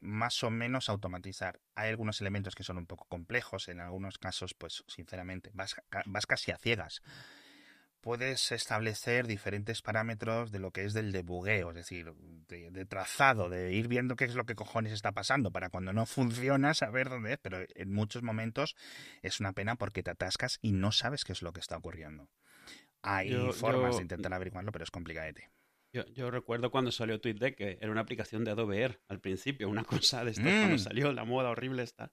más 0.00 0.42
o 0.42 0.50
menos 0.50 0.88
automatizar. 0.88 1.60
Hay 1.74 1.90
algunos 1.90 2.20
elementos 2.20 2.54
que 2.54 2.64
son 2.64 2.78
un 2.78 2.86
poco 2.86 3.04
complejos, 3.06 3.68
en 3.68 3.80
algunos 3.80 4.18
casos, 4.18 4.54
pues 4.54 4.84
sinceramente, 4.86 5.50
vas, 5.52 5.76
vas 6.06 6.26
casi 6.26 6.50
a 6.50 6.58
ciegas. 6.58 7.02
Puedes 8.00 8.52
establecer 8.52 9.26
diferentes 9.26 9.82
parámetros 9.82 10.52
de 10.52 10.60
lo 10.60 10.70
que 10.70 10.84
es 10.84 10.94
del 10.94 11.10
debugueo, 11.10 11.70
es 11.70 11.74
decir, 11.74 12.14
de, 12.48 12.86
trazado, 12.86 13.50
de 13.50 13.72
ir 13.72 13.88
viendo 13.88 14.14
qué 14.14 14.24
es 14.24 14.36
lo 14.36 14.46
que 14.46 14.54
cojones 14.54 14.92
está 14.92 15.12
pasando 15.12 15.50
para 15.50 15.68
cuando 15.68 15.92
no 15.92 16.06
funciona 16.06 16.74
saber 16.74 17.08
dónde 17.08 17.32
es, 17.32 17.38
pero 17.42 17.58
en 17.74 17.92
muchos 17.92 18.22
momentos 18.22 18.76
es 19.20 19.40
una 19.40 19.52
pena 19.52 19.74
porque 19.74 20.04
te 20.04 20.12
atascas 20.12 20.58
y 20.62 20.72
no 20.72 20.92
sabes 20.92 21.24
qué 21.24 21.32
es 21.32 21.42
lo 21.42 21.52
que 21.52 21.60
está 21.60 21.76
ocurriendo. 21.76 22.30
Hay 23.02 23.32
formas 23.52 23.96
de 23.96 24.02
intentar 24.02 24.32
averiguarlo, 24.32 24.72
pero 24.72 24.84
es 24.84 24.90
complicadete. 24.90 25.50
Yo, 25.94 26.04
yo, 26.08 26.30
recuerdo 26.30 26.70
cuando 26.70 26.92
salió 26.92 27.18
TweetDeck, 27.20 27.56
que 27.56 27.78
era 27.80 27.90
una 27.90 28.02
aplicación 28.02 28.44
de 28.44 28.50
Adobe 28.50 28.82
Air 28.82 29.00
al 29.08 29.20
principio, 29.20 29.68
una 29.68 29.84
cosa 29.84 30.24
de 30.24 30.32
estas, 30.32 30.44
cuando 30.44 30.76
mm. 30.76 30.78
salió 30.80 31.12
la 31.12 31.24
moda 31.24 31.50
horrible 31.50 31.82
esta. 31.82 32.12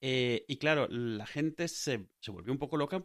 Eh, 0.00 0.44
y 0.46 0.58
claro, 0.58 0.86
la 0.88 1.26
gente 1.26 1.66
se, 1.66 2.08
se, 2.20 2.30
volvió 2.30 2.52
un 2.52 2.58
poco 2.58 2.76
loca 2.76 3.04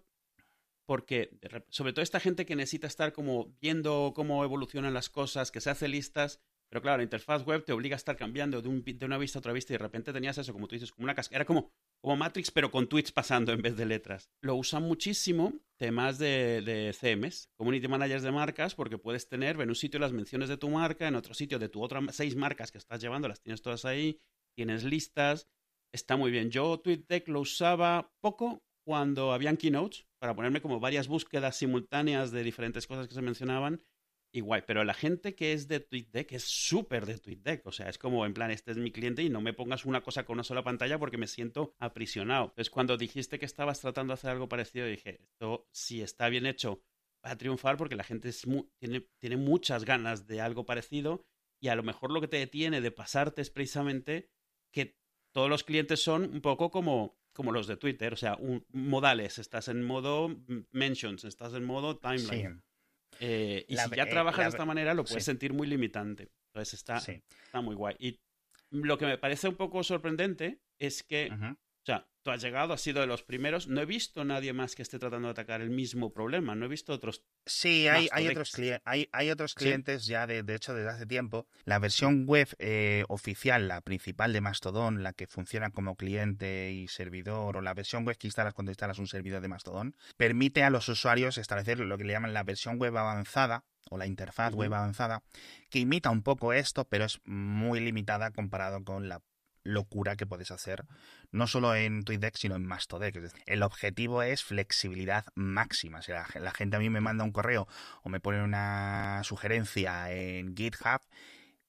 porque, 0.85 1.39
sobre 1.69 1.93
todo 1.93 2.03
esta 2.03 2.19
gente 2.19 2.45
que 2.45 2.55
necesita 2.55 2.87
estar 2.87 3.13
como 3.13 3.55
viendo 3.61 4.13
cómo 4.15 4.43
evolucionan 4.43 4.93
las 4.93 5.09
cosas, 5.09 5.49
que 5.49 5.61
se 5.61 5.69
hace 5.71 5.87
listas, 5.87 6.41
pero 6.69 6.81
claro, 6.81 6.97
la 6.97 7.03
interfaz 7.03 7.45
web 7.45 7.63
te 7.63 7.71
obliga 7.71 7.95
a 7.95 7.97
estar 7.97 8.17
cambiando 8.17 8.61
de, 8.61 8.67
un, 8.67 8.83
de 8.83 9.05
una 9.05 9.17
vista 9.17 9.39
a 9.39 9.41
otra 9.41 9.53
vista 9.53 9.73
y 9.73 9.75
de 9.75 9.83
repente 9.83 10.11
tenías 10.11 10.37
eso, 10.37 10.53
como 10.53 10.67
tú 10.67 10.75
dices, 10.75 10.91
como 10.91 11.05
una 11.05 11.15
casca. 11.15 11.35
Era 11.35 11.45
como, 11.45 11.71
como 12.03 12.17
Matrix, 12.17 12.51
pero 12.51 12.69
con 12.69 12.87
tweets 12.87 13.13
pasando 13.13 13.53
en 13.53 13.61
vez 13.61 13.77
de 13.77 13.85
letras. 13.85 14.29
Lo 14.41 14.55
usan 14.55 14.83
muchísimo 14.83 15.53
temas 15.77 16.17
de, 16.17 16.61
de 16.61 16.93
CMs, 16.93 17.49
Community 17.55 17.87
Managers 17.87 18.23
de 18.23 18.31
marcas, 18.31 18.75
porque 18.75 18.97
puedes 18.97 19.29
tener 19.29 19.59
en 19.61 19.69
un 19.69 19.75
sitio 19.75 20.01
las 20.01 20.11
menciones 20.11 20.49
de 20.49 20.57
tu 20.57 20.69
marca, 20.69 21.07
en 21.07 21.15
otro 21.15 21.33
sitio 21.33 21.59
de 21.59 21.69
tu 21.69 21.81
otra 21.81 22.01
seis 22.11 22.35
marcas 22.35 22.73
que 22.73 22.77
estás 22.77 22.99
llevando, 23.01 23.29
las 23.29 23.41
tienes 23.41 23.61
todas 23.61 23.85
ahí, 23.85 24.19
tienes 24.53 24.83
listas. 24.83 25.47
Está 25.93 26.17
muy 26.17 26.29
bien. 26.29 26.51
Yo 26.51 26.77
TweetDeck 26.77 27.29
lo 27.29 27.39
usaba 27.39 28.11
poco 28.19 28.65
cuando 28.85 29.31
habían 29.31 29.55
keynotes 29.55 30.05
para 30.19 30.35
ponerme 30.35 30.61
como 30.61 30.81
varias 30.81 31.07
búsquedas 31.07 31.55
simultáneas 31.55 32.31
de 32.31 32.43
diferentes 32.43 32.85
cosas 32.85 33.07
que 33.07 33.13
se 33.13 33.21
mencionaban 33.21 33.81
y 34.33 34.41
guay. 34.41 34.63
Pero 34.65 34.83
la 34.83 34.93
gente 34.93 35.35
que 35.35 35.53
es 35.53 35.67
de 35.67 35.79
TweetDeck 35.79 36.33
es 36.33 36.43
súper 36.43 37.05
de 37.05 37.19
TweetDeck. 37.19 37.65
O 37.67 37.71
sea, 37.71 37.87
es 37.87 37.97
como 37.97 38.25
en 38.25 38.33
plan, 38.33 38.51
este 38.51 38.71
es 38.71 38.77
mi 38.77 38.91
cliente 38.91 39.23
y 39.23 39.29
no 39.29 39.39
me 39.39 39.53
pongas 39.53 39.85
una 39.85 40.01
cosa 40.01 40.25
con 40.25 40.33
una 40.33 40.43
sola 40.43 40.63
pantalla 40.63 40.99
porque 40.99 41.17
me 41.17 41.27
siento 41.27 41.75
aprisionado. 41.79 42.45
Entonces, 42.45 42.69
cuando 42.69 42.97
dijiste 42.97 43.39
que 43.39 43.45
estabas 43.45 43.79
tratando 43.79 44.11
de 44.11 44.15
hacer 44.15 44.31
algo 44.31 44.49
parecido, 44.49 44.87
dije, 44.87 45.21
esto 45.21 45.67
si 45.71 46.01
está 46.01 46.27
bien 46.27 46.45
hecho 46.45 46.81
va 47.25 47.31
a 47.31 47.37
triunfar 47.37 47.77
porque 47.77 47.95
la 47.95 48.03
gente 48.03 48.31
tiene, 48.79 49.07
tiene 49.19 49.37
muchas 49.37 49.85
ganas 49.85 50.27
de 50.27 50.41
algo 50.41 50.65
parecido 50.65 51.23
y 51.61 51.69
a 51.69 51.75
lo 51.75 51.83
mejor 51.83 52.11
lo 52.11 52.19
que 52.19 52.27
te 52.27 52.37
detiene 52.37 52.81
de 52.81 52.91
pasarte 52.91 53.41
es 53.41 53.49
precisamente 53.49 54.29
que 54.73 54.97
todos 55.31 55.49
los 55.49 55.63
clientes 55.63 56.03
son 56.03 56.23
un 56.23 56.41
poco 56.41 56.69
como 56.69 57.17
como 57.33 57.51
los 57.51 57.65
de 57.65 57.77
Twitter, 57.77 58.13
o 58.13 58.15
sea, 58.15 58.35
un, 58.35 58.63
modales, 58.71 59.39
estás 59.39 59.67
en 59.67 59.81
modo 59.81 60.29
mentions, 60.71 61.23
estás 61.23 61.55
en 61.55 61.63
modo 61.63 61.97
timeline. 61.97 62.63
Eh, 63.19 63.65
y 63.67 63.77
si 63.77 63.89
ya 63.95 64.03
eh, 64.03 64.09
trabajas 64.09 64.45
de 64.45 64.49
esta 64.49 64.65
manera, 64.65 64.93
lo 64.93 65.03
puedes 65.03 65.23
sentir 65.23 65.53
muy 65.53 65.67
limitante. 65.67 66.31
Entonces 66.47 66.73
está, 66.73 66.97
está 66.97 67.61
muy 67.61 67.75
guay. 67.75 67.95
Y 67.99 68.19
lo 68.69 68.97
que 68.97 69.05
me 69.05 69.17
parece 69.17 69.47
un 69.47 69.55
poco 69.55 69.83
sorprendente 69.83 70.61
es 70.79 71.03
que, 71.03 71.31
tú 72.23 72.31
has 72.31 72.41
llegado, 72.41 72.73
has 72.73 72.81
sido 72.81 73.01
de 73.01 73.07
los 73.07 73.21
primeros. 73.21 73.67
No 73.67 73.81
he 73.81 73.85
visto 73.85 74.23
nadie 74.23 74.53
más 74.53 74.75
que 74.75 74.81
esté 74.81 74.97
tratando 74.97 75.27
de 75.27 75.33
atacar 75.33 75.61
el 75.61 75.69
mismo 75.69 76.13
problema. 76.13 76.55
No 76.55 76.65
he 76.65 76.69
visto 76.69 76.93
otros. 76.93 77.23
Sí, 77.45 77.87
hay, 77.87 78.07
hay 78.11 78.27
otros, 78.29 78.53
hay, 78.85 79.09
hay 79.11 79.29
otros 79.29 79.53
clientes 79.53 80.05
ya, 80.05 80.25
de, 80.25 80.43
de, 80.43 80.55
hecho, 80.55 80.73
desde 80.73 80.89
hace 80.89 81.05
tiempo. 81.05 81.47
La 81.65 81.79
versión 81.79 82.25
web 82.25 82.47
eh, 82.59 83.03
oficial, 83.09 83.67
la 83.67 83.81
principal 83.81 84.33
de 84.33 84.41
Mastodon, 84.41 85.03
la 85.03 85.13
que 85.13 85.27
funciona 85.27 85.69
como 85.69 85.95
cliente 85.95 86.71
y 86.71 86.87
servidor, 86.87 87.57
o 87.57 87.61
la 87.61 87.73
versión 87.73 88.05
web 88.05 88.17
que 88.17 88.27
instalas 88.27 88.53
cuando 88.53 88.71
instalas 88.71 88.99
un 88.99 89.07
servidor 89.07 89.41
de 89.41 89.49
Mastodon, 89.49 89.95
permite 90.17 90.63
a 90.63 90.69
los 90.69 90.87
usuarios 90.87 91.37
establecer 91.37 91.79
lo 91.79 91.97
que 91.97 92.05
le 92.05 92.13
llaman 92.13 92.33
la 92.33 92.43
versión 92.43 92.79
web 92.79 92.97
avanzada 92.97 93.65
o 93.89 93.97
la 93.97 94.07
interfaz 94.07 94.53
web 94.53 94.73
avanzada, 94.73 95.23
que 95.69 95.79
imita 95.79 96.09
un 96.09 96.23
poco 96.23 96.53
esto, 96.53 96.85
pero 96.85 97.03
es 97.03 97.19
muy 97.25 97.81
limitada 97.81 98.31
comparado 98.31 98.83
con 98.83 99.09
la 99.09 99.21
locura 99.63 100.15
que 100.15 100.25
puedes 100.25 100.51
hacer, 100.51 100.85
no 101.31 101.47
solo 101.47 101.75
en 101.75 102.03
TweetDeck, 102.03 102.35
sino 102.35 102.55
en 102.55 102.65
Mastodec. 102.65 103.33
el 103.45 103.63
objetivo 103.63 104.23
es 104.23 104.43
flexibilidad 104.43 105.25
máxima. 105.35 106.01
Si 106.01 106.11
la, 106.11 106.25
gente 106.53 106.75
a 106.75 106.79
mí 106.79 106.89
me 106.89 107.01
manda 107.01 107.23
un 107.23 107.31
correo 107.31 107.67
o 108.03 108.09
me 108.09 108.19
pone 108.19 108.43
una 108.43 109.21
sugerencia 109.23 110.11
en 110.11 110.55
GitHub, 110.55 111.01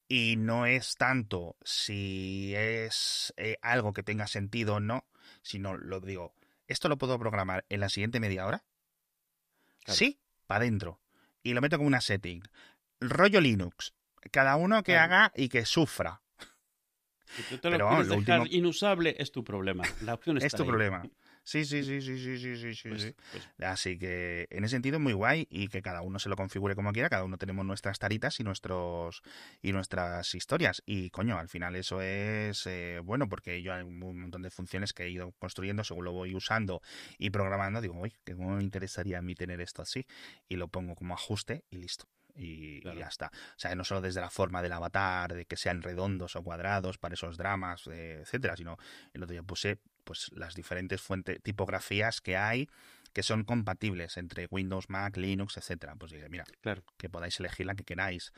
y 0.07 0.37
no 0.37 0.67
es 0.67 0.97
tanto 0.97 1.57
si 1.65 2.55
es 2.55 3.33
eh, 3.37 3.57
algo 3.63 3.93
que 3.93 4.03
tenga 4.03 4.27
sentido 4.27 4.75
o 4.75 4.81
no, 4.81 5.07
sino 5.43 5.77
lo 5.77 6.01
digo, 6.01 6.35
¿esto 6.67 6.89
lo 6.89 6.99
puedo 6.99 7.19
programar 7.19 7.65
en 7.69 7.81
la 7.81 7.89
siguiente 7.89 8.21
media 8.21 8.47
hora? 8.47 8.65
Sí, 9.87 10.21
para 10.47 10.63
adentro. 10.63 11.01
Y 11.43 11.53
lo 11.53 11.61
meto 11.61 11.77
como 11.77 11.89
una 11.89 12.01
setting. 12.01 12.43
Rollo 13.01 13.41
Linux. 13.41 13.95
Cada 14.31 14.57
uno 14.57 14.83
que 14.83 14.97
haga 14.97 15.33
y 15.35 15.49
que 15.49 15.67
sufra. 15.67 16.23
Si 17.25 17.43
tú 17.43 17.59
te 17.59 17.71
lo 17.71 17.88
quieres 17.88 18.09
dejar 18.09 18.47
inusable, 18.52 19.16
es 19.19 19.33
tu 19.33 19.43
problema. 19.45 19.85
La 20.02 20.14
opción 20.14 20.37
está 20.38 20.47
Es 20.47 20.54
tu 20.54 20.66
problema. 20.66 21.02
Sí, 21.47 21.66
sí, 21.66 21.85
sí, 21.85 22.00
sí, 22.00 22.16
sí, 22.19 22.38
sí, 22.38 22.57
sí, 22.57 22.75
sí. 22.75 22.88
Pues, 22.88 23.14
pues 23.31 23.49
Así 23.59 23.99
que 23.99 24.47
en 24.50 24.64
ese 24.64 24.76
sentido 24.76 24.99
muy 24.99 25.12
guay 25.12 25.47
y 25.50 25.69
que 25.69 25.83
cada 25.83 26.00
uno 26.00 26.19
se 26.19 26.31
lo 26.31 26.37
configure 26.37 26.75
como 26.75 26.90
quiera, 26.93 27.11
cada 27.11 27.25
uno 27.25 27.37
tenemos 27.37 27.66
nuestras 27.66 27.99
taritas 27.99 28.40
y 28.40 28.45
nuestros 28.45 29.23
y 29.61 29.73
nuestras 29.73 30.35
historias. 30.35 30.83
Y 30.87 31.11
coño, 31.11 31.38
al 31.38 31.50
final 31.50 31.76
eso 31.76 32.00
es 32.00 32.66
eh, 32.66 33.00
bueno 33.04 33.28
porque 33.28 33.62
yo 33.62 33.75
hay 33.75 33.83
un 33.83 33.99
montón 33.99 34.40
de 34.40 34.50
funciones 34.50 34.95
que 34.95 35.04
he 35.04 35.11
ido 35.11 35.33
construyendo 35.33 35.85
según 35.85 36.07
lo 36.07 36.12
voy 36.12 36.35
usando 36.35 36.81
y 37.19 37.28
programando, 37.28 37.83
digo, 37.83 38.00
uy, 38.00 38.14
que 38.25 38.35
me 38.35 38.62
interesaría 38.62 39.19
a 39.19 39.23
mí 39.23 39.35
tener 39.35 39.61
esto 39.61 39.83
así 39.83 40.07
y 40.49 40.57
lo 40.57 40.69
pongo 40.69 40.95
como 40.95 41.12
ajuste 41.12 41.64
y 41.69 41.76
listo 41.76 42.07
y, 42.35 42.83
ya 42.83 43.07
está. 43.07 43.31
O 43.35 43.59
sea, 43.59 43.75
no 43.75 43.85
solo 43.85 44.00
desde 44.00 44.21
la 44.21 44.31
forma 44.31 44.62
del 44.62 44.73
avatar, 44.73 45.35
de 45.35 45.47
que 45.47 45.57
sean 45.57 45.83
redondos 45.83 46.37
o 46.37 46.43
cuadrados 46.43 46.99
para 46.99 47.14
esos 47.14 47.37
dramas, 47.37 47.87
eh, 47.87 48.21
etcétera, 48.23 48.57
sino 48.57 48.76
el 49.12 49.23
otro 49.23 49.33
día 49.33 49.43
puse 49.43 49.79
pues 50.05 50.31
las 50.35 50.55
diferentes 50.55 51.00
fuentes, 51.00 51.43
tipografías 51.43 52.21
que 52.21 52.37
hay 52.37 52.69
que 53.14 53.23
son 53.23 53.45
compatibles 53.45 54.17
entre 54.17 54.49
Windows, 54.50 54.91
Mac, 54.91 55.17
Linux, 55.17 55.57
etcétera. 55.57 55.95
Pues 55.97 56.11
dije, 56.11 56.29
mira, 56.29 56.45
claro. 56.61 56.83
que 56.99 57.09
podáis 57.09 57.38
elegir 57.38 57.64
la 57.64 57.76
que 57.76 57.85
queráis. 57.85 58.33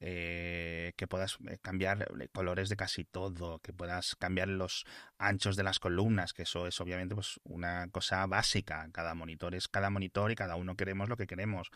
Eh, 0.00 0.92
que 0.96 1.08
puedas 1.08 1.38
eh, 1.48 1.58
cambiar 1.60 2.06
colores 2.32 2.68
de 2.68 2.76
casi 2.76 3.04
todo, 3.04 3.58
que 3.60 3.72
puedas 3.72 4.14
cambiar 4.16 4.46
los 4.46 4.84
anchos 5.16 5.56
de 5.56 5.62
las 5.62 5.80
columnas, 5.80 6.34
que 6.34 6.42
eso 6.42 6.66
es 6.66 6.78
obviamente 6.80 7.14
pues 7.14 7.40
una 7.42 7.88
cosa 7.90 8.26
básica. 8.26 8.86
Cada 8.92 9.14
monitor 9.14 9.54
es 9.54 9.66
cada 9.66 9.88
monitor 9.88 10.30
y 10.30 10.36
cada 10.36 10.56
uno 10.56 10.76
queremos 10.76 11.08
lo 11.08 11.16
que 11.16 11.26
queremos 11.26 11.70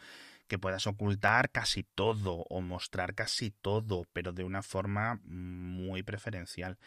que 0.49 0.58
puedas 0.58 0.87
ocultar 0.87 1.50
casi 1.50 1.82
todo 1.82 2.44
o 2.49 2.61
mostrar 2.61 3.14
casi 3.14 3.50
todo, 3.50 4.06
pero 4.12 4.32
de 4.32 4.44
una 4.44 4.62
forma 4.62 5.20
muy 5.25 6.02
preferencial. 6.02 6.78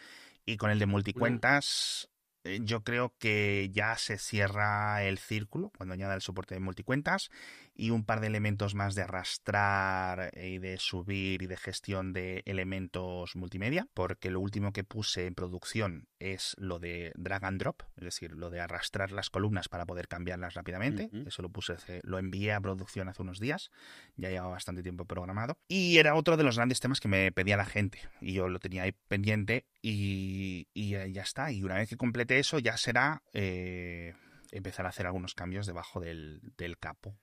Y 0.44 0.56
con 0.56 0.70
el 0.70 0.78
de 0.78 0.86
multicuentas, 0.86 2.08
eh, 2.44 2.60
yo 2.62 2.84
creo 2.84 3.12
que 3.18 3.70
ya 3.72 3.96
se 3.96 4.18
cierra 4.18 5.02
el 5.02 5.18
círculo 5.18 5.72
cuando 5.76 5.94
añada 5.94 6.14
el 6.14 6.20
soporte 6.22 6.54
de 6.54 6.60
multicuentas 6.60 7.30
y 7.76 7.90
un 7.90 8.04
par 8.04 8.20
de 8.20 8.28
elementos 8.28 8.74
más 8.74 8.94
de 8.94 9.02
arrastrar 9.02 10.30
y 10.34 10.58
de 10.58 10.78
subir 10.78 11.42
y 11.42 11.46
de 11.46 11.56
gestión 11.56 12.12
de 12.12 12.42
elementos 12.46 13.36
multimedia, 13.36 13.86
porque 13.92 14.30
lo 14.30 14.40
último 14.40 14.72
que 14.72 14.84
puse 14.84 15.26
en 15.26 15.34
producción 15.34 16.08
es 16.18 16.54
lo 16.58 16.78
de 16.78 17.12
drag 17.16 17.44
and 17.44 17.60
drop, 17.60 17.82
es 17.96 18.04
decir, 18.04 18.32
lo 18.32 18.50
de 18.50 18.60
arrastrar 18.60 19.12
las 19.12 19.28
columnas 19.28 19.68
para 19.68 19.84
poder 19.84 20.08
cambiarlas 20.08 20.54
rápidamente. 20.54 21.10
Eso 21.26 21.42
lo 21.42 21.50
puse, 21.50 21.76
lo 22.02 22.18
envié 22.18 22.52
a 22.52 22.60
producción 22.60 23.08
hace 23.08 23.22
unos 23.22 23.40
días, 23.40 23.70
ya 24.16 24.30
llevaba 24.30 24.52
bastante 24.52 24.82
tiempo 24.82 25.04
programado. 25.04 25.58
Y 25.68 25.98
era 25.98 26.14
otro 26.14 26.36
de 26.36 26.44
los 26.44 26.56
grandes 26.56 26.80
temas 26.80 27.00
que 27.00 27.08
me 27.08 27.30
pedía 27.32 27.56
la 27.56 27.66
gente, 27.66 28.00
y 28.20 28.32
yo 28.32 28.48
lo 28.48 28.58
tenía 28.58 28.84
ahí 28.84 28.92
pendiente 29.08 29.66
y, 29.82 30.66
ya 30.74 31.22
está. 31.22 31.52
Y 31.52 31.62
una 31.62 31.76
vez 31.76 31.88
que 31.88 31.96
complete 31.96 32.38
eso, 32.38 32.58
ya 32.58 32.76
será 32.76 33.22
eh, 33.32 34.14
empezar 34.50 34.86
a 34.86 34.88
hacer 34.88 35.06
algunos 35.06 35.34
cambios 35.34 35.66
debajo 35.66 36.00
del 36.00 36.40
capo 36.80 37.18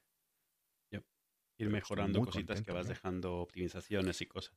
Ir 1.63 1.69
mejorando 1.69 2.23
cositas 2.23 2.61
que 2.61 2.71
vas 2.71 2.87
dejando, 2.87 3.37
optimizaciones 3.37 4.21
y 4.21 4.25
cosas 4.25 4.55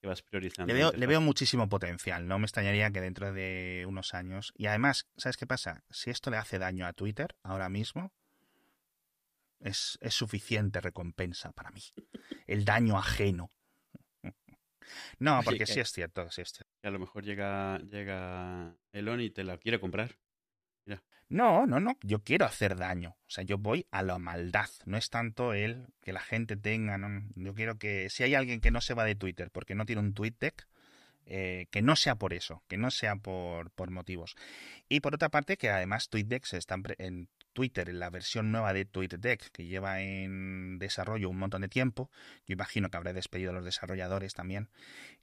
que 0.00 0.06
vas 0.06 0.22
priorizando. 0.22 0.72
Le 0.72 1.06
veo, 1.06 1.20
muchísimo 1.20 1.68
potencial. 1.68 2.26
No 2.26 2.38
me 2.38 2.44
extrañaría 2.44 2.90
que 2.90 3.00
dentro 3.00 3.32
de 3.32 3.84
unos 3.88 4.14
años. 4.14 4.52
Y 4.56 4.66
además, 4.66 5.08
¿sabes 5.16 5.36
qué 5.36 5.46
pasa? 5.46 5.84
Si 5.90 6.10
esto 6.10 6.30
le 6.30 6.36
hace 6.36 6.58
daño 6.58 6.86
a 6.86 6.92
Twitter 6.92 7.34
ahora 7.42 7.68
mismo, 7.68 8.12
es, 9.60 9.98
es 10.00 10.14
suficiente 10.14 10.80
recompensa 10.80 11.52
para 11.52 11.70
mí. 11.70 11.82
El 12.46 12.64
daño 12.64 12.98
ajeno. 12.98 13.50
No, 15.18 15.40
porque 15.44 15.66
sí 15.66 15.80
es 15.80 15.90
cierto, 15.90 16.30
sí 16.30 16.42
es 16.42 16.52
cierto. 16.52 16.72
a 16.84 16.90
lo 16.90 17.00
mejor 17.00 17.24
llega, 17.24 17.80
llega 17.80 18.76
Elon 18.92 19.20
y 19.20 19.30
te 19.30 19.42
la 19.42 19.58
quiere 19.58 19.80
comprar. 19.80 20.16
No, 21.28 21.66
no, 21.66 21.80
no, 21.80 21.98
yo 22.02 22.22
quiero 22.22 22.46
hacer 22.46 22.76
daño. 22.76 23.16
O 23.26 23.30
sea, 23.30 23.42
yo 23.42 23.58
voy 23.58 23.86
a 23.90 24.02
la 24.02 24.18
maldad. 24.18 24.68
No 24.84 24.96
es 24.96 25.10
tanto 25.10 25.54
el 25.54 25.86
que 26.02 26.12
la 26.12 26.20
gente 26.20 26.56
tenga. 26.56 26.98
No, 26.98 27.22
yo 27.34 27.54
quiero 27.54 27.78
que 27.78 28.08
si 28.10 28.22
hay 28.22 28.34
alguien 28.34 28.60
que 28.60 28.70
no 28.70 28.80
se 28.80 28.94
va 28.94 29.04
de 29.04 29.16
Twitter 29.16 29.50
porque 29.50 29.74
no 29.74 29.86
tiene 29.86 30.02
un 30.02 30.14
tweet 30.14 30.34
deck, 30.38 30.68
eh, 31.28 31.66
que 31.72 31.82
no 31.82 31.96
sea 31.96 32.14
por 32.14 32.32
eso, 32.32 32.62
que 32.68 32.76
no 32.76 32.92
sea 32.92 33.16
por, 33.16 33.72
por 33.72 33.90
motivos. 33.90 34.36
Y 34.88 35.00
por 35.00 35.16
otra 35.16 35.28
parte, 35.28 35.56
que 35.56 35.70
además 35.70 36.08
TweetDeck 36.08 36.52
está 36.52 36.76
en 36.98 37.28
Twitter, 37.56 37.88
en 37.88 37.98
la 37.98 38.10
versión 38.10 38.52
nueva 38.52 38.74
de 38.74 38.84
TweetDeck, 38.84 39.50
que 39.50 39.64
lleva 39.64 40.02
en 40.02 40.78
desarrollo 40.78 41.30
un 41.30 41.38
montón 41.38 41.62
de 41.62 41.68
tiempo. 41.68 42.10
Yo 42.46 42.52
imagino 42.52 42.90
que 42.90 42.98
habrá 42.98 43.14
despedido 43.14 43.50
a 43.50 43.54
los 43.54 43.64
desarrolladores 43.64 44.34
también. 44.34 44.68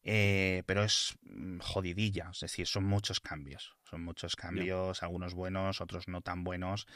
Eh, 0.02 0.63
pero 0.66 0.84
es 0.84 1.16
mm, 1.22 1.60
jodidilla, 1.60 2.32
es 2.34 2.40
decir, 2.40 2.66
son 2.66 2.86
muchos 2.86 3.20
cambios. 3.20 3.78
Son 3.84 4.04
muchos 4.04 4.36
cambios, 4.36 5.04
algunos 5.04 5.36
buenos, 5.36 5.80
otros 5.80 6.08
no 6.08 6.22
tan 6.22 6.44
buenos. 6.44 6.88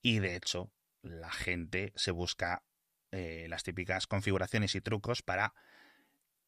Y 0.00 0.20
de 0.20 0.34
hecho, 0.34 0.72
la 1.02 1.30
gente 1.30 1.92
se 1.94 2.10
busca 2.10 2.62
eh, 3.12 3.46
las 3.50 3.62
típicas 3.62 4.06
configuraciones 4.06 4.74
y 4.76 4.80
trucos 4.80 5.20
para 5.20 5.52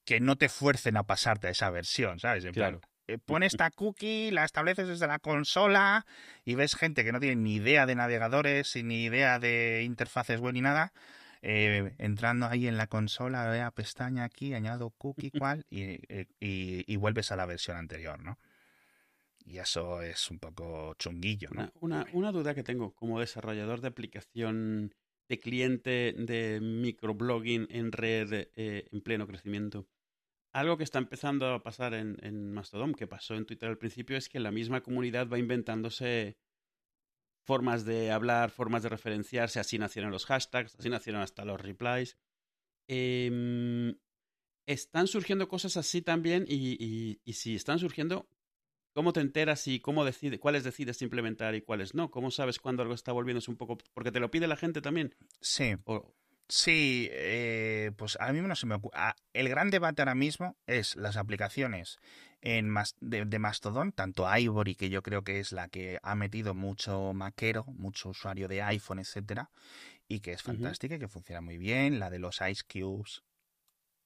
que 0.06 0.20
no 0.20 0.36
te 0.36 0.48
fuercen 0.48 0.96
a 0.96 1.02
pasarte 1.02 1.48
a 1.48 1.50
esa 1.50 1.68
versión, 1.68 2.18
¿sabes? 2.18 2.46
En 2.46 2.54
claro. 2.54 2.80
Pon 3.24 3.42
esta 3.42 3.70
cookie, 3.70 4.30
la 4.30 4.44
estableces 4.44 4.88
desde 4.88 5.06
la 5.06 5.18
consola 5.18 6.06
y 6.44 6.54
ves 6.54 6.74
gente 6.74 7.04
que 7.04 7.12
no 7.12 7.20
tiene 7.20 7.36
ni 7.36 7.56
idea 7.56 7.86
de 7.86 7.94
navegadores 7.94 8.76
ni 8.76 9.04
idea 9.04 9.38
de 9.38 9.82
interfaces 9.84 10.40
web 10.40 10.54
ni 10.54 10.60
nada. 10.60 10.92
Eh, 11.44 11.94
entrando 11.98 12.46
ahí 12.46 12.68
en 12.68 12.76
la 12.76 12.86
consola, 12.86 13.48
vea 13.48 13.72
pestaña 13.72 14.22
aquí, 14.22 14.54
añado 14.54 14.90
cookie 14.90 15.30
cual 15.40 15.66
eh, 15.72 16.26
y, 16.38 16.92
y, 16.92 16.96
vuelves 16.96 17.32
a 17.32 17.36
la 17.36 17.46
versión 17.46 17.76
anterior, 17.76 18.22
¿no? 18.22 18.38
Y 19.44 19.58
eso 19.58 20.02
es 20.02 20.30
un 20.30 20.38
poco 20.38 20.94
chunguillo, 20.94 21.48
¿no? 21.50 21.72
Una, 21.80 22.06
una, 22.12 22.30
duda 22.30 22.54
que 22.54 22.62
tengo 22.62 22.94
como 22.94 23.18
desarrollador 23.18 23.80
de 23.80 23.88
aplicación 23.88 24.94
de 25.28 25.40
cliente 25.40 26.14
de 26.16 26.60
microblogging 26.60 27.66
en 27.70 27.90
red 27.90 28.46
en 28.54 29.00
pleno 29.00 29.26
crecimiento. 29.26 29.88
Algo 30.52 30.76
que 30.76 30.84
está 30.84 30.98
empezando 30.98 31.52
a 31.52 31.62
pasar 31.62 31.94
en, 31.94 32.18
en 32.22 32.52
Mastodon, 32.52 32.94
que 32.94 33.06
pasó 33.06 33.34
en 33.34 33.46
Twitter 33.46 33.68
al 33.68 33.78
principio, 33.78 34.16
es 34.16 34.28
que 34.28 34.38
la 34.38 34.50
misma 34.50 34.82
comunidad 34.82 35.28
va 35.28 35.38
inventándose 35.38 36.36
formas 37.44 37.84
de 37.84 38.10
hablar, 38.10 38.50
formas 38.50 38.82
de 38.82 38.88
referenciarse, 38.88 39.60
así 39.60 39.78
nacieron 39.78 40.10
los 40.10 40.26
hashtags, 40.26 40.76
así 40.78 40.88
nacieron 40.88 41.22
hasta 41.22 41.44
los 41.44 41.60
replies. 41.60 42.18
Em, 42.88 43.96
están 44.66 45.06
surgiendo 45.06 45.48
cosas 45.48 45.76
así 45.76 46.02
también 46.02 46.44
y, 46.48 47.18
y, 47.24 47.32
si 47.32 47.54
están 47.54 47.78
surgiendo, 47.78 48.28
¿cómo 48.94 49.12
te 49.12 49.20
enteras 49.20 49.66
y 49.66 49.80
cómo 49.80 50.04
decide, 50.04 50.38
cuáles 50.38 50.64
decides 50.64 51.02
implementar 51.02 51.54
y 51.54 51.62
cuáles 51.62 51.94
no? 51.94 52.10
¿Cómo 52.10 52.30
sabes 52.30 52.58
cuándo 52.58 52.82
algo 52.82 52.94
está 52.94 53.12
volviéndose 53.12 53.50
un 53.50 53.56
poco... 53.56 53.78
porque 53.94 54.12
te 54.12 54.20
lo 54.20 54.30
pide 54.30 54.46
la 54.46 54.56
gente 54.56 54.80
también? 54.80 55.14
Sí. 55.40 55.74
Sí, 56.54 57.08
eh, 57.12 57.92
pues 57.96 58.18
a 58.20 58.30
mí 58.30 58.42
no 58.42 58.54
se 58.54 58.66
me 58.66 58.74
ocurre. 58.74 58.94
El 59.32 59.48
gran 59.48 59.70
debate 59.70 60.02
ahora 60.02 60.14
mismo 60.14 60.54
es 60.66 60.96
las 60.96 61.16
aplicaciones 61.16 61.98
en 62.42 62.74
de, 63.00 63.38
Mastodon, 63.38 63.92
tanto 63.92 64.26
Ivory, 64.36 64.74
que 64.74 64.90
yo 64.90 65.02
creo 65.02 65.24
que 65.24 65.40
es 65.40 65.52
la 65.52 65.68
que 65.68 65.98
ha 66.02 66.14
metido 66.14 66.52
mucho 66.52 67.14
maquero, 67.14 67.64
mucho 67.64 68.10
usuario 68.10 68.48
de 68.48 68.60
iPhone, 68.60 68.98
etcétera, 68.98 69.50
y 70.08 70.20
que 70.20 70.32
es 70.32 70.42
fantástica 70.42 70.96
y 70.96 70.98
que 70.98 71.08
funciona 71.08 71.40
muy 71.40 71.56
bien, 71.56 71.98
la 71.98 72.10
de 72.10 72.18
los 72.18 72.42
Ice 72.42 72.64
Cubes. 72.70 73.22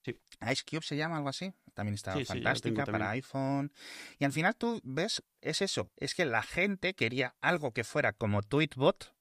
Sí. 0.04 0.16
Ice 0.48 0.62
Cube 0.64 0.82
se 0.82 0.96
llama 0.96 1.16
algo 1.16 1.30
así. 1.30 1.52
También 1.74 1.94
está 1.94 2.14
fantástica 2.24 2.86
para 2.86 3.10
iPhone. 3.10 3.72
Y 4.20 4.24
al 4.24 4.30
final 4.30 4.54
tú 4.54 4.80
ves, 4.84 5.20
es 5.40 5.62
eso, 5.62 5.90
es 5.96 6.14
que 6.14 6.24
la 6.24 6.44
gente 6.44 6.94
quería 6.94 7.34
algo 7.40 7.72
que 7.72 7.82
fuera 7.82 8.12
como 8.12 8.42
Tweetbot, 8.42 9.15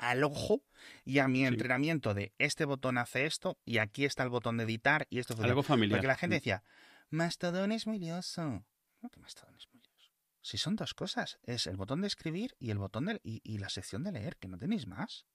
al 0.00 0.24
ojo 0.24 0.62
y 1.04 1.18
a 1.18 1.28
mi 1.28 1.44
entrenamiento 1.44 2.14
de 2.14 2.32
este 2.38 2.64
botón 2.64 2.96
hace 2.98 3.26
esto 3.26 3.58
y 3.64 3.78
aquí 3.78 4.06
está 4.06 4.22
el 4.22 4.30
botón 4.30 4.56
de 4.56 4.64
editar 4.64 5.06
y 5.10 5.18
esto 5.18 5.40
Algo 5.42 5.62
familiar. 5.62 5.98
Porque 5.98 6.06
la 6.06 6.16
gente 6.16 6.36
mm. 6.36 6.38
decía, 6.38 6.64
Mastodon 7.10 7.70
es 7.70 7.86
muy 7.86 7.98
lioso. 7.98 8.64
No, 9.02 9.10
que 9.10 9.20
Mastodon 9.20 9.54
es 9.56 9.68
muy 9.72 9.82
lioso. 9.82 10.10
Si 10.40 10.56
son 10.56 10.74
dos 10.74 10.94
cosas, 10.94 11.38
es 11.42 11.66
el 11.66 11.76
botón 11.76 12.00
de 12.00 12.06
escribir 12.06 12.56
y 12.58 12.70
el 12.70 12.78
botón 12.78 13.06
de 13.06 13.20
y, 13.22 13.42
y 13.44 13.58
la 13.58 13.68
sección 13.68 14.02
de 14.02 14.12
leer, 14.12 14.36
que 14.38 14.48
no 14.48 14.56
tenéis 14.56 14.86
más. 14.86 15.26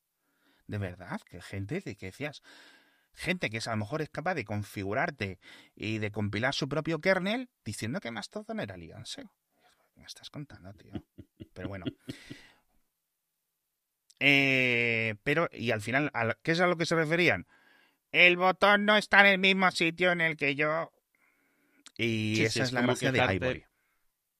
De 0.66 0.80
verdad, 0.80 1.22
que 1.22 1.42
gente 1.42 1.80
de 1.82 1.96
que 1.96 2.08
decías, 2.08 2.42
gente 3.14 3.52
que 3.52 3.58
es, 3.58 3.68
a 3.68 3.72
lo 3.72 3.78
mejor 3.78 4.02
es 4.02 4.10
capaz 4.10 4.34
de 4.34 4.46
configurarte 4.46 5.40
y 5.76 6.00
de 6.00 6.12
compilar 6.12 6.56
su 6.56 6.68
propio 6.68 7.00
kernel 7.00 7.52
diciendo 7.64 8.00
que 8.00 8.10
Mastodon 8.10 8.60
era 8.60 8.78
lionse. 8.78 9.30
me 9.96 10.06
estás 10.06 10.32
contando, 10.32 10.74
tío? 10.74 10.94
Pero 11.54 11.70
bueno, 11.70 11.86
eh, 14.28 15.14
pero, 15.22 15.48
y 15.54 15.70
al 15.70 15.82
final, 15.82 16.12
¿qué 16.42 16.54
es 16.54 16.60
a 16.60 16.66
lo 16.66 16.78
que 16.78 16.88
se 16.88 16.96
referían? 16.96 17.46
El 18.12 18.38
botón 18.38 18.84
no 18.84 18.98
está 18.98 19.20
en 19.20 19.28
el 19.28 19.38
mismo 19.38 19.70
sitio 19.70 20.12
en 20.12 20.20
el 20.20 20.36
que 20.36 20.56
yo. 20.56 20.92
Y 21.96 22.42
esa 22.42 22.64
es, 22.64 22.74
la 22.74 22.82
gracia 22.82 23.12
de 23.12 23.36
Ivory. 23.36 23.66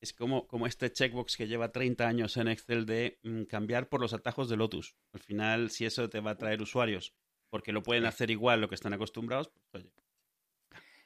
Es 0.02 0.12
como, 0.14 0.48
como 0.48 0.66
este 0.66 0.92
checkbox 0.92 1.38
que 1.38 1.48
lleva 1.48 1.72
30 1.72 2.08
años 2.08 2.36
en 2.38 2.48
Excel 2.48 2.88
de 2.88 3.20
mm, 3.22 3.44
cambiar 3.44 3.88
por 3.88 4.02
los 4.02 4.14
atajos 4.14 4.50
de 4.50 4.58
Lotus. 4.58 4.96
Al 5.14 5.20
final, 5.20 5.70
si 5.70 5.86
eso 5.86 6.10
te 6.10 6.20
va 6.20 6.32
a 6.32 6.38
traer 6.38 6.64
usuarios, 6.64 7.14
porque 7.52 7.72
lo 7.72 7.84
pueden 7.84 8.08
hacer 8.08 8.32
igual 8.32 8.62
lo 8.62 8.70
que 8.70 8.76
están 8.76 8.94
acostumbrados, 8.94 9.52
pues 9.70 9.84
oye. 9.84 9.94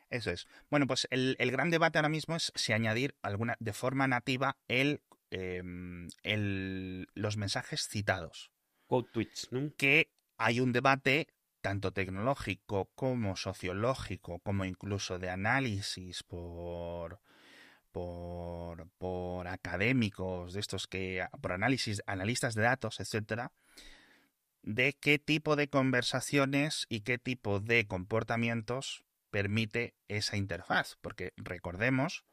Eso 0.10 0.32
es. 0.32 0.48
Bueno, 0.70 0.88
pues 0.88 1.06
el, 1.12 1.36
el, 1.38 1.52
gran 1.52 1.70
debate 1.70 1.98
ahora 1.98 2.08
mismo 2.08 2.38
es 2.38 2.54
si 2.56 2.72
añadir 2.72 3.15
alguna 3.22 3.58
de 3.60 3.74
forma 3.74 4.08
nativa 4.08 4.56
el, 4.70 5.02
em, 5.32 6.08
el, 6.24 7.08
los 7.13 7.36
mensajes 7.36 7.89
citados. 7.89 8.52
Que 9.78 10.12
hay 10.38 10.60
un 10.60 10.71
debate 10.71 11.28
tanto 11.62 11.91
tecnológico 11.91 12.89
como 12.95 13.36
sociológico, 13.36 14.39
como 14.39 14.65
incluso 14.65 15.19
de 15.19 15.30
análisis 15.30 16.23
por, 16.23 17.19
por, 17.91 18.88
por 18.97 19.47
académicos, 19.47 20.54
de 20.54 20.60
estos 20.60 20.88
que, 20.88 21.25
por 21.41 21.52
análisis, 21.52 22.02
analistas 22.06 22.56
de 22.56 22.63
datos, 22.63 22.99
etcétera, 22.99 23.52
de 24.63 24.93
qué 24.93 25.19
tipo 25.19 25.56
de 25.56 25.69
conversaciones 25.69 26.86
y 26.89 27.02
qué 27.02 27.17
tipo 27.17 27.60
de 27.60 27.88
comportamientos 27.88 29.04
permite 29.32 29.95
esa 30.08 30.38
interfaz. 30.38 30.97
Porque 31.02 31.34
recordemos, 31.38 32.25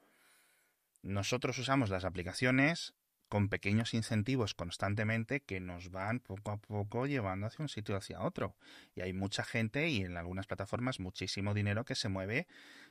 nosotros 1.02 1.58
usamos 1.58 1.90
las 1.90 2.04
aplicaciones 2.04 2.94
con 3.28 3.48
pequeños 3.48 3.94
incentivos 3.94 4.54
constantemente 4.54 5.40
que 5.40 5.60
nos 5.60 5.90
van 5.90 6.20
poco 6.20 6.50
a 6.52 6.56
poco 6.58 7.06
llevando 7.06 7.46
hacia 7.46 7.62
un 7.62 7.68
sitio 7.68 7.96
hacia 7.96 8.22
otro. 8.22 8.56
Y 8.94 9.00
hay 9.00 9.12
mucha 9.12 9.44
gente 9.44 9.88
y 9.88 10.02
en 10.02 10.16
algunas 10.16 10.46
plataformas 10.46 11.00
muchísimo 11.00 11.54
dinero 11.54 11.84
que 11.84 11.94
se 11.94 12.08
mueve 12.08 12.46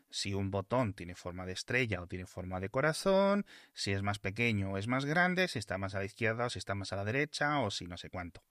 si 0.09 0.33
un 0.33 0.51
botón 0.51 0.93
tiene 0.93 1.15
forma 1.15 1.45
de 1.45 1.53
estrella 1.53 2.01
o 2.01 2.07
tiene 2.07 2.25
forma 2.25 2.59
de 2.59 2.69
corazón, 2.69 3.45
si 3.73 3.91
es 3.91 4.01
más 4.01 4.19
pequeño 4.19 4.71
o 4.71 4.77
es 4.77 4.87
más 4.87 5.05
grande, 5.05 5.47
si 5.47 5.59
está 5.59 5.77
más 5.77 5.95
a 5.95 5.99
la 5.99 6.05
izquierda 6.05 6.45
o 6.45 6.49
si 6.49 6.59
está 6.59 6.75
más 6.75 6.93
a 6.93 6.95
la 6.95 7.05
derecha 7.05 7.59
o 7.59 7.71
si 7.71 7.85
no 7.85 7.97
sé 7.97 8.09
cuánto. 8.09 8.43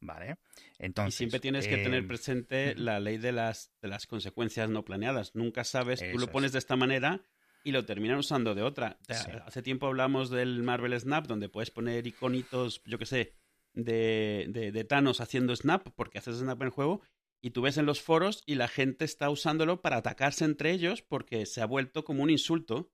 ¿Vale? 0.00 0.36
Entonces, 0.78 1.14
y 1.14 1.18
siempre 1.18 1.38
tienes 1.38 1.68
que 1.68 1.76
tener 1.76 2.00
em, 2.00 2.08
presente 2.08 2.74
la 2.74 2.98
ley 2.98 3.18
de 3.18 3.30
las, 3.30 3.70
de 3.80 3.86
las 3.86 4.08
consecuencias 4.08 4.68
no 4.68 4.84
planeadas. 4.84 5.36
Nunca 5.36 5.62
sabes, 5.62 6.02
tú 6.10 6.18
lo 6.18 6.26
pones 6.28 6.50
de 6.50 6.58
esta 6.58 6.74
manera 6.74 7.22
y 7.64 7.72
lo 7.72 7.84
terminan 7.84 8.18
usando 8.18 8.54
de 8.54 8.62
otra. 8.62 8.98
Hace 9.46 9.62
tiempo 9.62 9.86
hablamos 9.86 10.30
del 10.30 10.62
Marvel 10.62 10.98
Snap, 10.98 11.26
donde 11.26 11.48
puedes 11.48 11.70
poner 11.70 12.06
iconitos, 12.06 12.82
yo 12.84 12.98
qué 12.98 13.06
sé, 13.06 13.32
de, 13.74 14.46
de, 14.72 14.84
Thanos 14.84 15.20
haciendo 15.20 15.54
Snap, 15.54 15.88
porque 15.94 16.18
haces 16.18 16.38
Snap 16.38 16.60
en 16.60 16.66
el 16.66 16.72
juego, 16.72 17.02
y 17.42 17.50
tú 17.50 17.62
ves 17.62 17.78
en 17.78 17.86
los 17.86 18.00
foros 18.00 18.42
y 18.46 18.54
la 18.54 18.68
gente 18.68 19.04
está 19.04 19.30
usándolo 19.30 19.80
para 19.80 19.96
atacarse 19.96 20.44
entre 20.44 20.72
ellos 20.72 21.02
porque 21.02 21.46
se 21.46 21.60
ha 21.60 21.66
vuelto 21.66 22.04
como 22.04 22.22
un 22.22 22.30
insulto. 22.30 22.90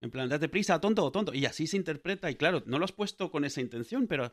En 0.00 0.10
plan, 0.10 0.28
date 0.28 0.48
prisa, 0.48 0.80
tonto, 0.80 1.10
tonto. 1.10 1.34
Y 1.34 1.46
así 1.46 1.66
se 1.66 1.76
interpreta. 1.76 2.30
Y 2.30 2.36
claro, 2.36 2.62
no 2.66 2.78
lo 2.78 2.84
has 2.84 2.92
puesto 2.92 3.30
con 3.30 3.44
esa 3.44 3.60
intención, 3.60 4.06
pero 4.06 4.32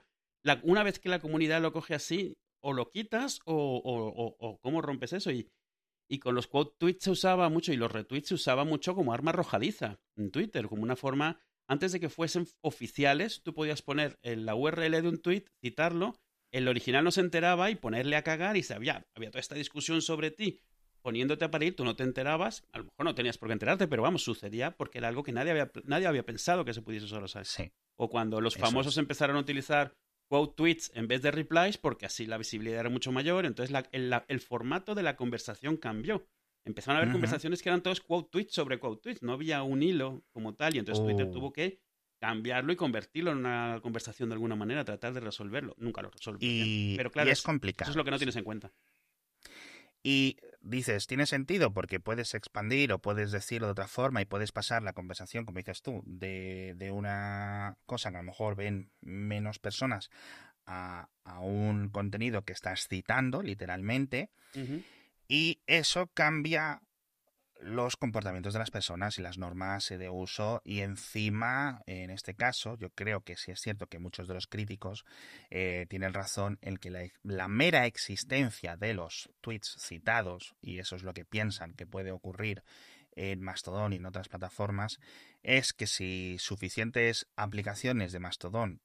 una 0.64 0.84
vez 0.84 1.00
que 1.00 1.10
la 1.10 1.20
comunidad 1.20 1.62
lo 1.62 1.74
coge 1.74 1.96
así, 1.96 2.38
o 2.62 2.74
lo 2.74 2.92
quitas 2.92 3.40
o, 3.46 3.56
o, 3.84 4.36
o 4.40 4.60
cómo 4.60 4.82
rompes 4.82 5.14
eso. 5.14 5.32
Y, 5.32 5.50
y 6.10 6.20
con 6.20 6.36
los 6.36 6.48
quote 6.48 6.76
tweets 6.78 7.04
se 7.04 7.12
usaba 7.12 7.50
mucho 7.50 7.72
y 7.72 7.78
los 7.78 7.92
retweets 7.92 8.30
se 8.30 8.34
usaba 8.34 8.64
mucho 8.64 8.96
como 8.96 9.14
arma 9.14 9.30
arrojadiza 9.30 10.00
en 10.18 10.32
Twitter, 10.32 10.68
como 10.68 10.84
una 10.84 10.96
forma, 10.96 11.40
antes 11.68 11.92
de 11.92 12.00
que 12.00 12.10
fuesen 12.10 12.48
oficiales, 12.62 13.42
tú 13.44 13.54
podías 13.54 13.82
poner 13.82 14.18
en 14.24 14.46
la 14.46 14.56
URL 14.56 15.02
de 15.02 15.08
un 15.08 15.22
tweet, 15.22 15.46
citarlo, 15.62 16.16
el 16.52 16.68
original 16.68 17.04
no 17.04 17.12
se 17.12 17.22
enteraba 17.22 17.70
y 17.70 17.76
ponerle 17.76 18.16
a 18.16 18.24
cagar 18.24 18.58
y 18.58 18.66
había 18.74 19.06
toda 19.14 19.40
esta 19.40 19.56
discusión 19.56 20.02
sobre 20.02 20.32
ti 20.32 20.60
poniéndote 21.02 21.46
a 21.46 21.52
parir, 21.52 21.76
tú 21.76 21.86
no 21.86 21.96
te 21.96 22.04
enterabas, 22.04 22.64
a 22.72 22.80
lo 22.80 22.86
mejor 22.86 23.06
no 23.06 23.16
tenías 23.16 23.38
por 23.38 23.48
qué 23.48 23.54
enterarte, 23.54 23.88
pero 23.88 24.04
vamos, 24.04 24.24
sucedía 24.24 24.72
porque 24.72 24.98
era 24.98 25.08
algo 25.08 25.24
que 25.24 25.32
nadie 25.32 25.52
había, 25.52 25.72
nadie 25.86 26.08
había 26.08 26.26
pensado 26.26 26.66
que 26.66 26.74
se 26.74 26.82
pudiese 26.82 27.06
usar. 27.06 27.46
Sí. 27.46 27.72
O 27.96 28.10
cuando 28.10 28.42
los 28.42 28.56
famosos 28.56 28.98
empezaron 28.98 29.38
a 29.38 29.40
utilizar 29.40 29.94
quote 30.30 30.54
tweets 30.56 30.92
en 30.96 31.08
vez 31.08 31.22
de 31.22 31.32
replies 31.32 31.78
porque 31.78 32.06
así 32.06 32.26
la 32.26 32.38
visibilidad 32.38 32.80
era 32.80 32.90
mucho 32.90 33.12
mayor, 33.12 33.46
entonces 33.46 33.76
el, 33.92 34.40
formato 34.40 34.96
de 34.96 35.04
la 35.04 35.16
conversación 35.18 35.76
cambió. 35.76 36.26
empezaron 36.66 36.98
a 36.98 37.02
haber 37.02 37.12
conversaciones 37.14 37.64
que 37.64 37.70
eran 37.70 37.82
todos 37.82 38.00
quote 38.00 38.30
tweets 38.32 38.54
sobre 38.54 38.80
quote 38.80 39.02
tweets. 39.02 39.24
No 39.24 39.34
había 39.34 39.64
un 39.64 39.82
hilo 39.82 40.24
como 40.32 40.54
tal. 40.56 40.76
Y 40.76 40.80
entonces 40.80 41.04
Twitter 41.04 41.26
Oh. 41.28 41.32
tuvo 41.32 41.52
que 41.52 41.80
cambiarlo 42.22 42.72
y 42.74 42.76
convertirlo 42.76 43.32
en 43.32 43.38
una 43.40 43.80
conversación 43.82 44.30
de 44.30 44.34
alguna 44.34 44.56
manera, 44.56 44.84
tratar 44.86 45.14
de 45.14 45.22
resolverlo. 45.22 45.74
Nunca 45.80 46.02
lo 46.02 46.10
resolvió. 46.12 46.48
Y, 46.48 46.96
Pero 46.98 47.12
claro, 47.12 47.30
y 47.30 47.32
es- 47.32 47.42
complicado. 47.42 47.88
Eso 47.90 47.94
es 47.94 47.98
lo 47.98 48.04
que 48.04 48.12
no 48.12 48.18
tienes 48.18 48.36
en 48.36 48.44
cuenta. 48.44 48.72
Y 50.02 50.38
dices, 50.62 51.08
tiene 51.08 51.26
sentido 51.26 51.74
porque 51.74 52.00
puedes 52.00 52.34
expandir 52.34 52.94
o 52.94 53.00
puedes 53.00 53.32
decirlo 53.32 53.68
de 53.68 53.72
otra 53.72 53.88
forma 53.88 54.22
y 54.22 54.26
puedes 54.26 54.52
pasar 54.52 54.82
la 54.82 54.94
conversación, 54.94 55.46
como 55.46 55.58
dices 55.58 55.82
tú, 55.82 56.02
de, 56.06 56.74
de 56.78 56.92
una 56.92 57.78
cosa 57.86 58.12
que 58.12 58.18
a 58.18 58.22
lo 58.22 58.28
mejor 58.28 58.56
ven 58.56 58.92
menos 59.02 59.60
personas 59.60 60.10
a, 60.66 61.10
a 61.24 61.40
un 61.40 61.90
contenido 61.90 62.44
que 62.44 62.54
estás 62.54 62.88
citando, 62.88 63.42
literalmente, 63.42 64.30
y 65.28 65.60
eso 65.68 66.08
cambia 66.14 66.82
los 67.62 67.98
comportamientos 67.98 68.54
de 68.54 68.60
las 68.60 68.72
personas 68.72 69.20
y 69.20 69.22
las 69.22 69.38
normas 69.38 69.90
de 69.90 70.10
uso 70.10 70.62
y 70.64 70.80
encima, 70.80 71.82
en 71.86 72.10
este 72.10 72.34
caso, 72.34 72.78
yo 72.78 72.90
creo 72.90 73.22
que 73.22 73.36
sí 73.36 73.52
es 73.52 73.60
cierto 73.60 73.88
que 73.88 74.00
muchos 74.00 74.28
de 74.28 74.34
los 74.34 74.48
críticos 74.48 75.06
eh, 75.50 75.86
tienen 75.90 76.14
razón 76.14 76.58
en 76.62 76.78
que 76.78 76.90
la, 76.90 77.04
la 77.24 77.48
mera 77.48 77.86
existencia 77.86 78.78
de 78.78 78.94
los 78.94 79.30
tweets 79.42 79.76
citados, 79.80 80.56
y 80.62 80.80
eso 80.80 80.96
es 80.96 81.04
lo 81.04 81.14
que 81.14 81.26
piensan 81.26 81.74
que 81.74 81.86
puede 81.86 82.12
ocurrir 82.12 82.64
en 83.12 83.42
Mastodon 83.42 83.94
y 83.94 83.98
en 83.98 84.06
otras 84.06 84.30
plataformas, 84.30 85.00
es 85.44 85.74
que 85.74 85.88
si 85.88 86.38
suficientes 86.40 87.28
aplicaciones 87.36 88.12
de 88.12 88.20
Mastodon 88.20 88.82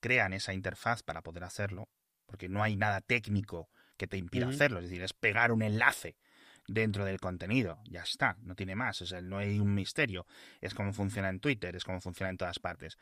crean 0.00 0.32
esa 0.32 0.54
interfaz 0.54 1.02
para 1.02 1.22
poder 1.22 1.44
hacerlo, 1.44 1.88
porque 2.26 2.48
no 2.48 2.62
hay 2.62 2.76
nada 2.76 3.00
técnico 3.00 3.70
que 3.96 4.06
te 4.06 4.16
impida 4.16 4.48
hacerlo, 4.48 4.78
es 4.78 4.86
decir, 4.86 5.02
es 5.02 5.12
pegar 5.12 5.52
un 5.52 5.62
enlace 5.62 6.16
dentro 6.72 7.04
del 7.04 7.18
contenido, 7.18 7.80
ya 7.88 8.02
está, 8.02 8.36
no 8.42 8.54
tiene 8.54 8.76
más, 8.76 9.02
o 9.02 9.06
sea, 9.06 9.20
no 9.20 9.38
hay 9.38 9.58
un 9.58 9.74
misterio, 9.74 10.26
es 10.60 10.72
como 10.72 10.92
funciona 10.92 11.28
en 11.28 11.40
Twitter, 11.40 11.74
es 11.74 11.84
como 11.84 12.00
funciona 12.00 12.30
en 12.30 12.36
todas 12.36 12.60
partes, 12.60 12.96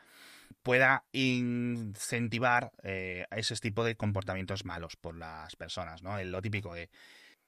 pueda 0.63 1.05
incentivar 1.11 2.71
eh, 2.83 3.25
a 3.29 3.37
ese 3.37 3.55
tipo 3.57 3.83
de 3.83 3.95
comportamientos 3.95 4.65
malos 4.65 4.95
por 4.95 5.15
las 5.15 5.55
personas, 5.55 6.01
¿no? 6.01 6.21
Lo 6.23 6.41
típico 6.41 6.73
de 6.73 6.89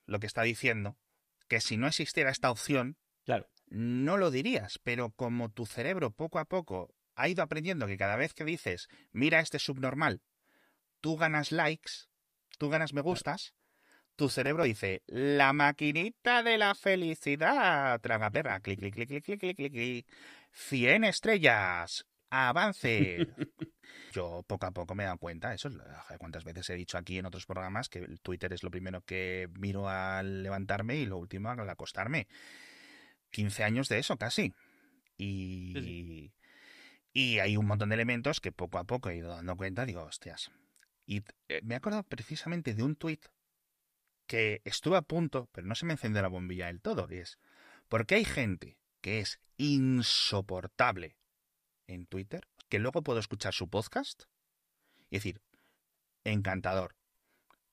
lo 0.05 0.19
que 0.19 0.27
está 0.27 0.43
diciendo, 0.43 0.95
que 1.47 1.59
si 1.59 1.77
no 1.77 1.87
existiera 1.87 2.29
esta 2.29 2.51
opción, 2.51 2.97
Claro. 3.25 3.49
no 3.67 4.17
lo 4.17 4.29
dirías, 4.29 4.79
pero 4.83 5.09
como 5.11 5.49
tu 5.49 5.65
cerebro 5.65 6.11
poco 6.11 6.37
a 6.37 6.45
poco 6.45 6.93
ha 7.15 7.29
ido 7.29 7.43
aprendiendo 7.43 7.87
que 7.87 7.97
cada 7.97 8.15
vez 8.15 8.33
que 8.33 8.45
dices, 8.45 8.89
mira 9.11 9.39
este 9.39 9.57
subnormal, 9.57 10.21
tú 11.01 11.17
ganas 11.17 11.51
likes, 11.51 11.91
tú 12.59 12.69
ganas 12.69 12.93
me 12.93 13.01
gustas, 13.01 13.53
tu 14.21 14.29
cerebro 14.29 14.65
dice, 14.65 15.01
la 15.07 15.51
maquinita 15.51 16.43
de 16.43 16.59
la 16.59 16.75
felicidad, 16.75 17.99
traga 18.01 18.29
perra, 18.29 18.59
clic, 18.59 18.77
clic, 18.77 18.93
clic, 18.93 19.09
clic, 19.09 19.23
clic, 19.23 19.39
clic, 19.39 19.57
clic, 19.57 19.73
clic, 19.73 20.07
100 20.51 21.05
estrellas, 21.05 22.05
avance. 22.29 23.27
Yo 24.13 24.43
poco 24.45 24.67
a 24.67 24.71
poco 24.71 24.93
me 24.93 25.01
he 25.01 25.05
dado 25.07 25.17
cuenta, 25.17 25.55
eso 25.55 25.69
es 25.69 26.17
cuántas 26.19 26.43
veces 26.43 26.69
he 26.69 26.75
dicho 26.75 26.99
aquí 26.99 27.17
en 27.17 27.25
otros 27.25 27.47
programas 27.47 27.89
que 27.89 27.97
el 27.97 28.21
Twitter 28.21 28.53
es 28.53 28.61
lo 28.61 28.69
primero 28.69 29.01
que 29.01 29.49
miro 29.57 29.89
al 29.89 30.43
levantarme 30.43 30.97
y 30.97 31.07
lo 31.07 31.17
último 31.17 31.49
al 31.49 31.67
acostarme. 31.67 32.27
15 33.31 33.63
años 33.63 33.89
de 33.89 33.97
eso 33.97 34.17
casi. 34.17 34.53
Y, 35.17 35.73
Sí, 35.73 36.31
y 37.11 37.39
hay 37.39 37.57
un 37.57 37.65
montón 37.65 37.89
de 37.89 37.95
elementos 37.95 38.39
que 38.39 38.51
poco 38.51 38.77
a 38.77 38.83
poco 38.83 39.09
he 39.09 39.15
ido 39.15 39.29
dando 39.29 39.57
cuenta, 39.57 39.87
digo, 39.87 40.03
hostias. 40.03 40.51
Y 41.07 41.23
eh, 41.49 41.61
me 41.63 41.73
he 41.73 41.77
acordado 41.77 42.03
precisamente 42.03 42.75
de 42.75 42.83
un 42.83 42.95
tuit 42.95 43.25
que 44.31 44.61
estuve 44.63 44.95
a 44.95 45.01
punto, 45.01 45.49
pero 45.51 45.67
no 45.67 45.75
se 45.75 45.85
me 45.85 45.91
encendió 45.91 46.21
la 46.21 46.29
bombilla 46.29 46.67
del 46.67 46.79
todo, 46.79 47.05
y 47.11 47.17
es, 47.17 47.37
porque 47.89 48.15
hay 48.15 48.23
gente 48.23 48.77
que 49.01 49.19
es 49.19 49.41
insoportable 49.57 51.17
en 51.87 52.05
Twitter, 52.05 52.47
que 52.69 52.79
luego 52.79 53.01
puedo 53.01 53.19
escuchar 53.19 53.53
su 53.53 53.69
podcast 53.69 54.23
y 55.09 55.17
decir, 55.17 55.41
encantador, 56.23 56.95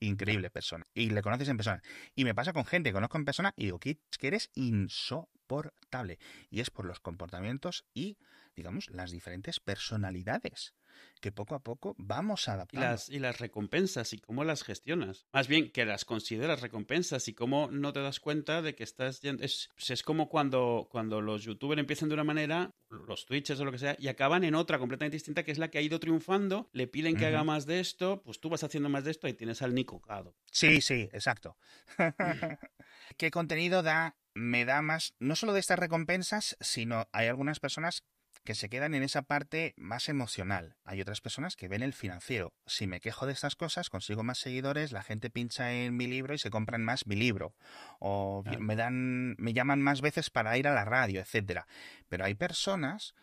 increíble 0.00 0.50
persona, 0.50 0.84
y 0.94 1.10
le 1.10 1.22
conoces 1.22 1.48
en 1.48 1.58
persona. 1.58 1.80
Y 2.16 2.24
me 2.24 2.34
pasa 2.34 2.52
con 2.52 2.64
gente 2.64 2.88
que 2.88 2.94
conozco 2.94 3.18
en 3.18 3.24
persona 3.24 3.54
y 3.56 3.66
digo, 3.66 3.78
que 3.78 4.00
que 4.18 4.26
eres 4.26 4.50
insoportable. 4.54 6.18
Y 6.50 6.58
es 6.58 6.70
por 6.70 6.86
los 6.86 6.98
comportamientos 6.98 7.84
y, 7.94 8.18
digamos, 8.56 8.90
las 8.90 9.12
diferentes 9.12 9.60
personalidades 9.60 10.74
que 11.20 11.32
poco 11.32 11.54
a 11.54 11.60
poco 11.62 11.94
vamos 11.98 12.46
Y 12.46 12.50
adaptando. 12.50 12.86
las, 12.88 13.08
y 13.08 13.18
las 13.18 13.38
recompensas 13.38 14.12
y 14.12 14.18
cómo 14.18 14.44
las 14.44 14.62
gestionas. 14.62 15.26
Más 15.32 15.48
bien 15.48 15.70
que 15.72 15.84
las 15.84 16.04
consideras 16.04 16.60
recompensas 16.60 17.28
y 17.28 17.34
cómo 17.34 17.68
no 17.70 17.92
te 17.92 18.00
das 18.00 18.20
cuenta 18.20 18.62
de 18.62 18.74
que 18.74 18.84
estás 18.84 19.20
yendo. 19.20 19.44
Es, 19.44 19.70
es 19.88 20.02
como 20.02 20.28
cuando, 20.28 20.88
cuando 20.90 21.20
los 21.20 21.42
youtubers 21.42 21.80
empiezan 21.80 22.08
de 22.08 22.14
una 22.14 22.24
manera, 22.24 22.70
los 22.90 23.26
twitches 23.26 23.58
o 23.60 23.64
lo 23.64 23.72
que 23.72 23.78
sea, 23.78 23.96
y 23.98 24.08
acaban 24.08 24.44
en 24.44 24.54
otra 24.54 24.78
completamente 24.78 25.16
distinta 25.16 25.42
que 25.42 25.52
es 25.52 25.58
la 25.58 25.68
que 25.70 25.78
ha 25.78 25.82
ido 25.82 26.00
triunfando. 26.00 26.68
Le 26.72 26.86
piden 26.86 27.16
que 27.16 27.26
haga 27.26 27.44
más 27.44 27.66
de 27.66 27.80
esto, 27.80 28.22
pues 28.24 28.40
tú 28.40 28.48
vas 28.48 28.64
haciendo 28.64 28.88
más 28.88 29.04
de 29.04 29.10
esto 29.10 29.28
y 29.28 29.34
tienes 29.34 29.62
al 29.62 29.74
Nico 29.74 30.00
Cado. 30.00 30.36
Sí, 30.50 30.80
sí, 30.80 31.08
exacto. 31.12 31.56
¿Qué 33.16 33.30
contenido 33.30 33.82
da? 33.82 34.16
Me 34.34 34.64
da 34.64 34.82
más, 34.82 35.14
no 35.18 35.34
solo 35.34 35.52
de 35.52 35.60
estas 35.60 35.78
recompensas, 35.78 36.56
sino 36.60 37.08
hay 37.12 37.26
algunas 37.26 37.58
personas 37.58 38.04
que 38.44 38.54
se 38.54 38.68
quedan 38.68 38.94
en 38.94 39.02
esa 39.02 39.22
parte 39.22 39.74
más 39.76 40.08
emocional. 40.08 40.76
Hay 40.84 41.00
otras 41.00 41.20
personas 41.20 41.56
que 41.56 41.68
ven 41.68 41.82
el 41.82 41.92
financiero. 41.92 42.52
Si 42.66 42.86
me 42.86 43.00
quejo 43.00 43.26
de 43.26 43.32
estas 43.32 43.56
cosas, 43.56 43.90
consigo 43.90 44.22
más 44.22 44.38
seguidores, 44.38 44.92
la 44.92 45.02
gente 45.02 45.30
pincha 45.30 45.72
en 45.72 45.96
mi 45.96 46.06
libro 46.06 46.34
y 46.34 46.38
se 46.38 46.50
compran 46.50 46.84
más 46.84 47.06
mi 47.06 47.16
libro. 47.16 47.54
O 47.98 48.42
Claro. 48.44 48.60
me 48.60 48.76
dan, 48.76 49.34
me 49.38 49.52
llaman 49.52 49.82
más 49.82 50.00
veces 50.00 50.30
para 50.30 50.56
ir 50.56 50.66
a 50.68 50.74
la 50.74 50.84
radio, 50.84 51.20
etcétera. 51.20 51.66
Pero 52.08 52.24
hay 52.24 52.34
personas 52.34 53.14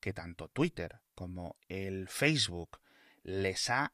que 0.00 0.12
tanto 0.12 0.48
Twitter 0.48 1.00
como 1.14 1.56
el 1.68 2.08
Facebook 2.08 2.80
les 3.22 3.68
ha 3.70 3.92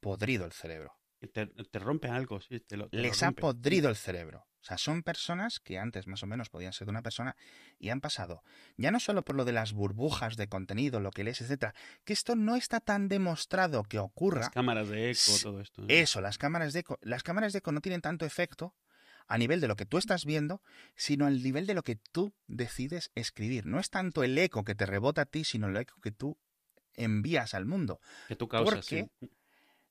podrido 0.00 0.44
el 0.44 0.52
cerebro 0.52 0.92
Te, 1.32 1.46
te 1.46 1.78
rompe 1.78 2.08
algo, 2.08 2.40
sí. 2.40 2.60
Te 2.60 2.76
lo, 2.76 2.88
te 2.88 2.96
lo 2.98 3.02
les 3.02 3.22
ha 3.22 3.32
podrido 3.32 3.88
el 3.88 3.96
cerebro. 3.96 4.46
O 4.66 4.68
sea, 4.68 4.78
son 4.78 5.04
personas 5.04 5.60
que 5.60 5.78
antes 5.78 6.08
más 6.08 6.24
o 6.24 6.26
menos 6.26 6.50
podían 6.50 6.72
ser 6.72 6.86
de 6.86 6.90
una 6.90 7.02
persona 7.02 7.36
y 7.78 7.90
han 7.90 8.00
pasado, 8.00 8.42
ya 8.76 8.90
no 8.90 8.98
solo 8.98 9.22
por 9.22 9.36
lo 9.36 9.44
de 9.44 9.52
las 9.52 9.72
burbujas 9.72 10.36
de 10.36 10.48
contenido, 10.48 10.98
lo 10.98 11.12
que 11.12 11.22
lees, 11.22 11.40
etcétera, 11.40 11.72
que 12.04 12.12
esto 12.12 12.34
no 12.34 12.56
está 12.56 12.80
tan 12.80 13.06
demostrado 13.06 13.84
que 13.84 14.00
ocurra. 14.00 14.40
Las 14.40 14.50
cámaras 14.50 14.88
de 14.88 15.12
eco, 15.12 15.30
todo 15.40 15.60
esto. 15.60 15.84
Eso, 15.86 16.20
las 16.20 16.36
cámaras 16.36 16.72
de 16.72 16.80
eco, 16.80 16.98
las 17.00 17.22
cámaras 17.22 17.52
de 17.52 17.60
eco 17.60 17.70
no 17.70 17.80
tienen 17.80 18.00
tanto 18.00 18.26
efecto 18.26 18.74
a 19.28 19.38
nivel 19.38 19.60
de 19.60 19.68
lo 19.68 19.76
que 19.76 19.86
tú 19.86 19.98
estás 19.98 20.24
viendo, 20.24 20.60
sino 20.96 21.26
al 21.26 21.40
nivel 21.44 21.68
de 21.68 21.74
lo 21.74 21.84
que 21.84 21.94
tú 21.94 22.34
decides 22.48 23.12
escribir. 23.14 23.66
No 23.66 23.78
es 23.78 23.88
tanto 23.90 24.24
el 24.24 24.36
eco 24.36 24.64
que 24.64 24.74
te 24.74 24.84
rebota 24.84 25.22
a 25.22 25.26
ti, 25.26 25.44
sino 25.44 25.68
el 25.68 25.76
eco 25.76 26.00
que 26.00 26.10
tú 26.10 26.38
envías 26.94 27.54
al 27.54 27.66
mundo 27.66 28.00
Que 28.26 28.34
tú 28.34 28.48
causas, 28.48 28.74
porque 28.74 29.10
sí. 29.20 29.30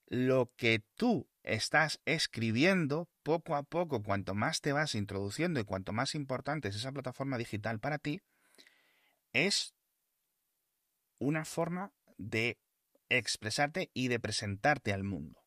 lo 0.07 0.51
que 0.57 0.83
tú 0.95 1.29
estás 1.43 2.01
escribiendo, 2.03 3.07
poco 3.25 3.55
a 3.55 3.63
poco, 3.63 4.03
cuanto 4.03 4.35
más 4.35 4.61
te 4.61 4.71
vas 4.71 4.93
introduciendo 4.93 5.59
y 5.59 5.63
cuanto 5.63 5.91
más 5.93 6.13
importante 6.13 6.67
es 6.67 6.75
esa 6.75 6.91
plataforma 6.91 7.39
digital 7.39 7.79
para 7.79 7.97
ti, 7.97 8.21
es 9.33 9.73
una 11.17 11.43
forma 11.43 11.91
de 12.19 12.59
expresarte 13.09 13.89
y 13.95 14.09
de 14.09 14.19
presentarte 14.19 14.93
al 14.93 15.03
mundo. 15.03 15.41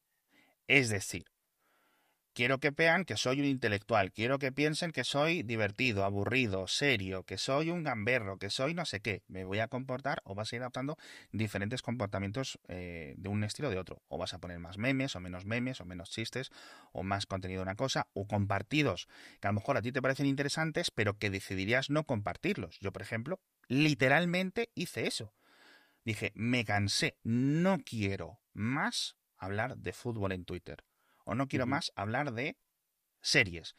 Es 0.67 0.89
decir, 0.89 1.27
quiero 2.39 2.61
que 2.61 2.71
vean 2.71 3.05
que 3.05 3.17
soy 3.17 3.41
un 3.41 3.47
intelectual, 3.47 4.13
quiero 4.13 4.39
que 4.39 4.53
piensen 4.53 4.93
que 4.93 5.03
soy 5.03 5.43
divertido, 5.43 6.05
aburrido, 6.05 6.69
serio, 6.69 7.25
que 7.25 7.37
soy 7.37 7.71
un 7.71 7.83
gamberro, 7.83 8.39
que 8.39 8.49
soy 8.49 8.75
no 8.75 8.85
sé 8.85 9.01
qué. 9.01 9.25
Me 9.27 9.43
voy 9.43 9.59
a 9.59 9.67
comportar 9.67 10.23
o 10.23 10.37
vas 10.37 10.53
a 10.53 10.55
ir 10.55 10.63
adaptando 10.63 10.97
diferentes 11.33 11.83
comportamientos 11.83 12.61
eh, 12.69 13.17
de 13.19 13.29
un 13.29 13.43
estilo 13.43 13.67
o 13.67 13.71
de 13.73 13.79
otro. 13.79 14.05
O 14.07 14.19
vas 14.19 14.35
a 14.35 14.39
poner 14.39 14.61
más 14.61 14.79
memes 14.79 15.17
o 15.17 15.21
menos 15.21 15.47
memes 15.47 15.81
o 15.81 15.85
menos 15.85 16.11
chistes 16.11 16.53
o 16.93 17.03
más 17.03 17.27
contenido 17.27 17.59
de 17.59 17.65
una 17.65 17.75
cosa 17.75 18.07
o 18.13 18.29
compartidos 18.29 19.09
que 19.41 19.49
a 19.49 19.51
lo 19.51 19.57
mejor 19.57 19.77
a 19.77 19.83
ti 19.83 19.91
te 19.91 20.01
parecen 20.01 20.27
interesantes 20.27 20.93
pero 20.93 21.19
que 21.19 21.31
decidirías 21.31 21.91
no 21.91 22.05
compartirlos. 22.05 22.79
Yo, 22.79 22.93
por 22.93 23.03
ejemplo, 23.03 23.41
literalmente 23.67 24.71
hice 24.77 25.09
eso. 25.09 25.35
Dije, 26.05 26.31
me 26.37 26.65
cansé, 26.65 27.19
no 27.25 27.79
quiero 27.85 28.39
más 28.53 29.17
hablar 29.39 29.77
de 29.77 29.93
fútbol 29.93 30.31
en 30.31 30.45
Twitter 30.45 30.85
o 31.29 31.35
no 31.35 31.47
quiero 31.47 31.67
más 31.67 31.93
hablar 31.95 32.33
de 32.33 32.57
series. 33.21 33.77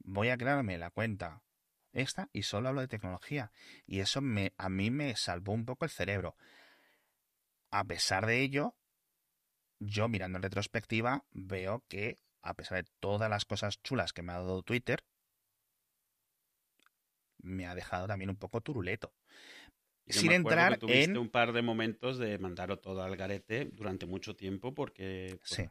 Voy 0.00 0.30
a 0.30 0.36
crearme 0.36 0.78
la 0.78 0.90
cuenta 0.90 1.44
esta 1.92 2.28
y 2.32 2.42
solo 2.42 2.68
hablo 2.68 2.80
de 2.80 2.88
tecnología. 2.88 3.52
Y 3.86 4.00
eso 4.00 4.20
me, 4.20 4.52
a 4.58 4.68
mí 4.68 4.90
me 4.90 5.14
salvó 5.14 5.52
un 5.52 5.64
poco 5.64 5.84
el 5.84 5.92
cerebro. 5.92 6.36
A 7.70 7.84
pesar 7.84 8.26
de 8.26 8.40
ello, 8.40 8.74
yo 9.78 10.08
mirando 10.08 10.38
en 10.38 10.42
retrospectiva 10.42 11.24
veo 11.30 11.84
que, 11.86 12.18
a 12.42 12.54
pesar 12.54 12.82
de 12.82 12.90
todas 12.98 13.30
las 13.30 13.44
cosas 13.44 13.80
chulas 13.82 14.12
que 14.12 14.22
me 14.22 14.32
ha 14.32 14.38
dado 14.38 14.64
Twitter, 14.64 15.04
me 17.38 17.66
ha 17.66 17.76
dejado 17.76 18.08
también 18.08 18.30
un 18.30 18.36
poco 18.36 18.60
turuleto. 18.60 19.14
Yo 20.06 20.20
Sin 20.20 20.30
me 20.30 20.34
entrar 20.34 20.72
que 20.72 20.78
tuviste 20.78 21.12
en... 21.12 21.18
un 21.18 21.28
par 21.28 21.52
de 21.52 21.62
momentos 21.62 22.18
de 22.18 22.38
mandarlo 22.38 22.80
todo 22.80 23.04
al 23.04 23.16
garete 23.16 23.66
durante 23.66 24.06
mucho 24.06 24.34
tiempo 24.34 24.74
porque 24.74 25.36
pues, 25.38 25.50
Sí. 25.50 25.70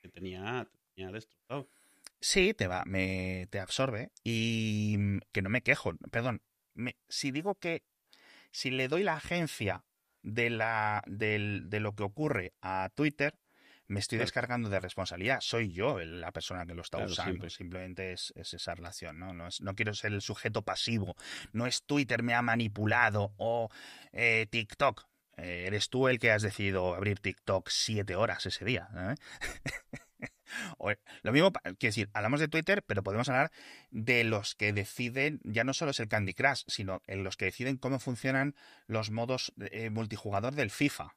Te 0.00 0.08
tenía, 0.08 0.68
te 0.70 0.78
tenía 0.94 1.12
destrozado. 1.12 1.68
Sí, 2.20 2.52
te 2.54 2.66
va, 2.66 2.82
me 2.84 3.46
te 3.50 3.60
absorbe 3.60 4.10
y 4.24 4.96
mm, 4.98 5.18
que 5.32 5.42
no 5.42 5.50
me 5.50 5.62
quejo. 5.62 5.94
Perdón, 6.10 6.42
me- 6.74 6.96
si 7.08 7.30
digo 7.30 7.54
que 7.56 7.84
si 8.50 8.70
le 8.70 8.88
doy 8.88 9.02
la 9.04 9.14
agencia 9.14 9.84
de 10.22 10.50
la 10.50 11.02
del- 11.06 11.70
de 11.70 11.80
lo 11.80 11.94
que 11.94 12.02
ocurre 12.02 12.54
a 12.60 12.90
Twitter, 12.94 13.38
me 13.86 14.00
estoy 14.00 14.18
Claro. 14.18 14.26
descargando 14.26 14.68
de 14.68 14.80
responsabilidad. 14.80 15.38
Soy 15.40 15.72
yo 15.72 15.98
la 16.00 16.30
persona 16.32 16.66
que 16.66 16.74
lo 16.74 16.82
está 16.82 16.98
Claro, 16.98 17.12
usando. 17.12 17.30
siempre. 17.30 17.50
Simplemente 17.50 18.12
es, 18.12 18.32
es 18.36 18.52
esa 18.52 18.74
relación, 18.74 19.18
¿no? 19.18 19.32
No, 19.32 19.46
es- 19.46 19.60
no 19.62 19.74
quiero 19.74 19.94
ser 19.94 20.12
el 20.12 20.20
sujeto 20.20 20.62
pasivo. 20.62 21.14
No 21.52 21.66
es 21.66 21.84
Twitter 21.84 22.22
me 22.22 22.34
ha 22.34 22.42
manipulado 22.42 23.32
o 23.38 23.70
eh, 24.12 24.46
TikTok. 24.50 25.07
Eh, 25.38 25.64
eres 25.66 25.88
tú 25.88 26.08
el 26.08 26.18
que 26.18 26.30
has 26.32 26.42
decidido 26.42 26.94
abrir 26.94 27.20
TikTok 27.20 27.68
siete 27.70 28.16
horas 28.16 28.44
ese 28.46 28.64
día. 28.64 28.88
¿eh? 28.94 29.14
O- 30.78 30.92
Lo 31.22 31.32
mismo, 31.32 31.52
quiero 31.52 31.76
decir, 31.80 32.10
hablamos 32.14 32.40
de 32.40 32.48
Twitter, 32.48 32.82
pero 32.82 33.02
podemos 33.02 33.28
hablar 33.28 33.52
de 33.90 34.24
los 34.24 34.54
que 34.54 34.72
deciden, 34.72 35.40
ya 35.44 35.62
no 35.62 35.74
solo 35.74 35.90
es 35.90 36.00
el 36.00 36.08
Candy 36.08 36.32
Crush, 36.34 36.62
sino 36.66 37.02
en 37.06 37.22
los 37.22 37.36
que 37.36 37.44
deciden 37.46 37.76
cómo 37.76 37.98
funcionan 37.98 38.54
los 38.86 39.10
modos 39.10 39.52
eh, 39.70 39.90
multijugador 39.90 40.54
del 40.54 40.70
FIFA. 40.70 41.16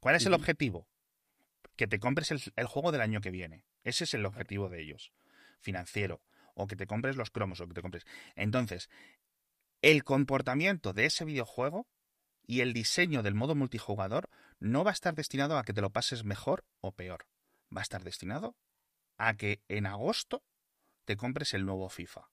¿Cuál 0.00 0.14
es 0.14 0.26
el 0.26 0.34
objetivo? 0.34 0.88
Que 1.74 1.86
te 1.88 1.98
compres 1.98 2.30
el, 2.30 2.40
el 2.54 2.66
juego 2.66 2.92
del 2.92 3.00
año 3.00 3.20
que 3.20 3.30
viene. 3.30 3.64
Ese 3.82 4.04
es 4.04 4.14
el 4.14 4.24
objetivo 4.24 4.68
de 4.68 4.80
ellos. 4.80 5.12
Financiero. 5.60 6.22
O 6.54 6.66
que 6.68 6.76
te 6.76 6.86
compres 6.86 7.16
los 7.16 7.30
cromos, 7.30 7.60
o 7.60 7.66
que 7.66 7.74
te 7.74 7.82
compres. 7.82 8.06
Entonces, 8.36 8.88
el 9.82 10.04
comportamiento 10.04 10.92
de 10.92 11.06
ese 11.06 11.24
videojuego 11.24 11.86
y 12.46 12.60
el 12.60 12.72
diseño 12.72 13.22
del 13.22 13.34
modo 13.34 13.54
multijugador 13.54 14.30
no 14.60 14.84
va 14.84 14.90
a 14.90 14.94
estar 14.94 15.14
destinado 15.14 15.58
a 15.58 15.64
que 15.64 15.72
te 15.72 15.80
lo 15.80 15.90
pases 15.90 16.24
mejor 16.24 16.64
o 16.80 16.92
peor. 16.92 17.26
Va 17.74 17.80
a 17.80 17.82
estar 17.82 18.04
destinado 18.04 18.56
a 19.18 19.34
que 19.34 19.62
en 19.68 19.86
agosto 19.86 20.44
te 21.04 21.16
compres 21.16 21.54
el 21.54 21.64
nuevo 21.64 21.88
FIFA. 21.88 22.30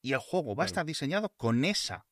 Y 0.00 0.14
el 0.14 0.18
juego 0.18 0.56
va 0.56 0.64
a 0.64 0.66
estar 0.66 0.84
diseñado 0.84 1.28
con 1.30 1.64
esa 1.64 2.06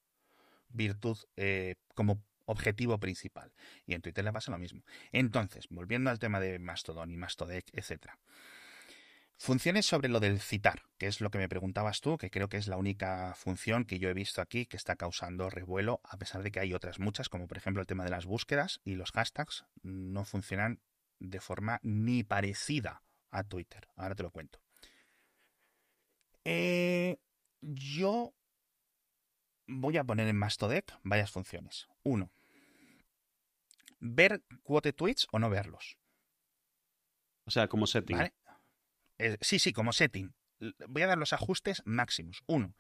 virtud 0.69 1.19
eh, 1.37 1.77
como 1.95 2.23
objetivo 2.45 2.99
principal. 2.99 3.53
Y 3.87 3.95
en 3.95 4.03
Twitter 4.03 4.25
le 4.25 4.33
pasa 4.33 4.53
lo 4.53 4.59
mismo. 4.59 4.85
Entonces, 5.13 5.67
volviendo 5.71 6.11
al 6.11 6.19
tema 6.19 6.41
de 6.41 6.59
Mastodon 6.59 7.11
y 7.11 7.17
Mastodec, 7.17 7.67
etcétera. 7.73 8.19
Funciones 9.43 9.87
sobre 9.87 10.11
lo 10.11 10.21
del 10.21 10.39
citar, 10.39 10.83
que 10.99 11.07
es 11.07 11.23
lo 11.23 11.31
que 11.31 11.39
me 11.39 11.49
preguntabas 11.49 12.03
tú, 12.03 12.19
que 12.19 12.31
creo 12.31 12.51
que 12.51 12.59
es 12.59 12.69
la 12.69 12.77
única 12.77 13.33
función 13.35 13.87
que 13.87 13.99
yo 13.99 14.11
he 14.11 14.13
visto 14.13 14.43
aquí 14.43 14.67
que 14.67 14.77
está 14.77 14.97
causando 14.97 15.49
revuelo, 15.49 16.03
a 16.05 16.19
pesar 16.19 16.43
de 16.43 16.53
que 16.53 16.61
hay 16.61 16.75
otras 16.75 16.99
muchas, 16.99 17.31
como 17.31 17.49
por 17.49 17.57
ejemplo 17.57 17.81
el 17.81 17.87
tema 17.87 18.05
de 18.05 18.11
las 18.11 18.27
búsquedas 18.27 18.83
y 18.85 18.97
los 18.97 19.13
hashtags, 19.13 19.65
no 19.81 20.27
funcionan 20.27 20.83
de 21.21 21.41
forma 21.41 21.81
ni 21.83 22.23
parecida 22.23 23.03
a 23.31 23.43
Twitter. 23.43 23.89
Ahora 23.97 24.15
te 24.15 24.25
lo 24.25 24.31
cuento. 24.31 24.61
Eh, 26.45 27.17
yo 27.63 28.35
voy 29.67 29.97
a 29.97 30.05
poner 30.05 30.29
en 30.29 30.37
Mastodec 30.37 30.93
varias 31.03 31.31
funciones. 31.31 31.89
Uno, 32.03 32.31
ver 34.01 34.43
quote 34.63 34.93
tweets 34.93 35.29
o 35.33 35.39
no 35.39 35.49
verlos. 35.49 35.97
O 37.47 37.51
sea, 37.51 37.69
como 37.69 37.87
setting. 37.87 38.19
¿Vale? 38.19 38.35
Eh, 39.21 39.37
sí, 39.41 39.59
sí, 39.59 39.73
como 39.73 39.93
setting. 39.93 40.33
Voy 40.89 41.03
a 41.03 41.07
dar 41.07 41.19
los 41.19 41.33
ajustes 41.33 41.83
máximos. 41.85 42.43
Uno, 42.47 42.75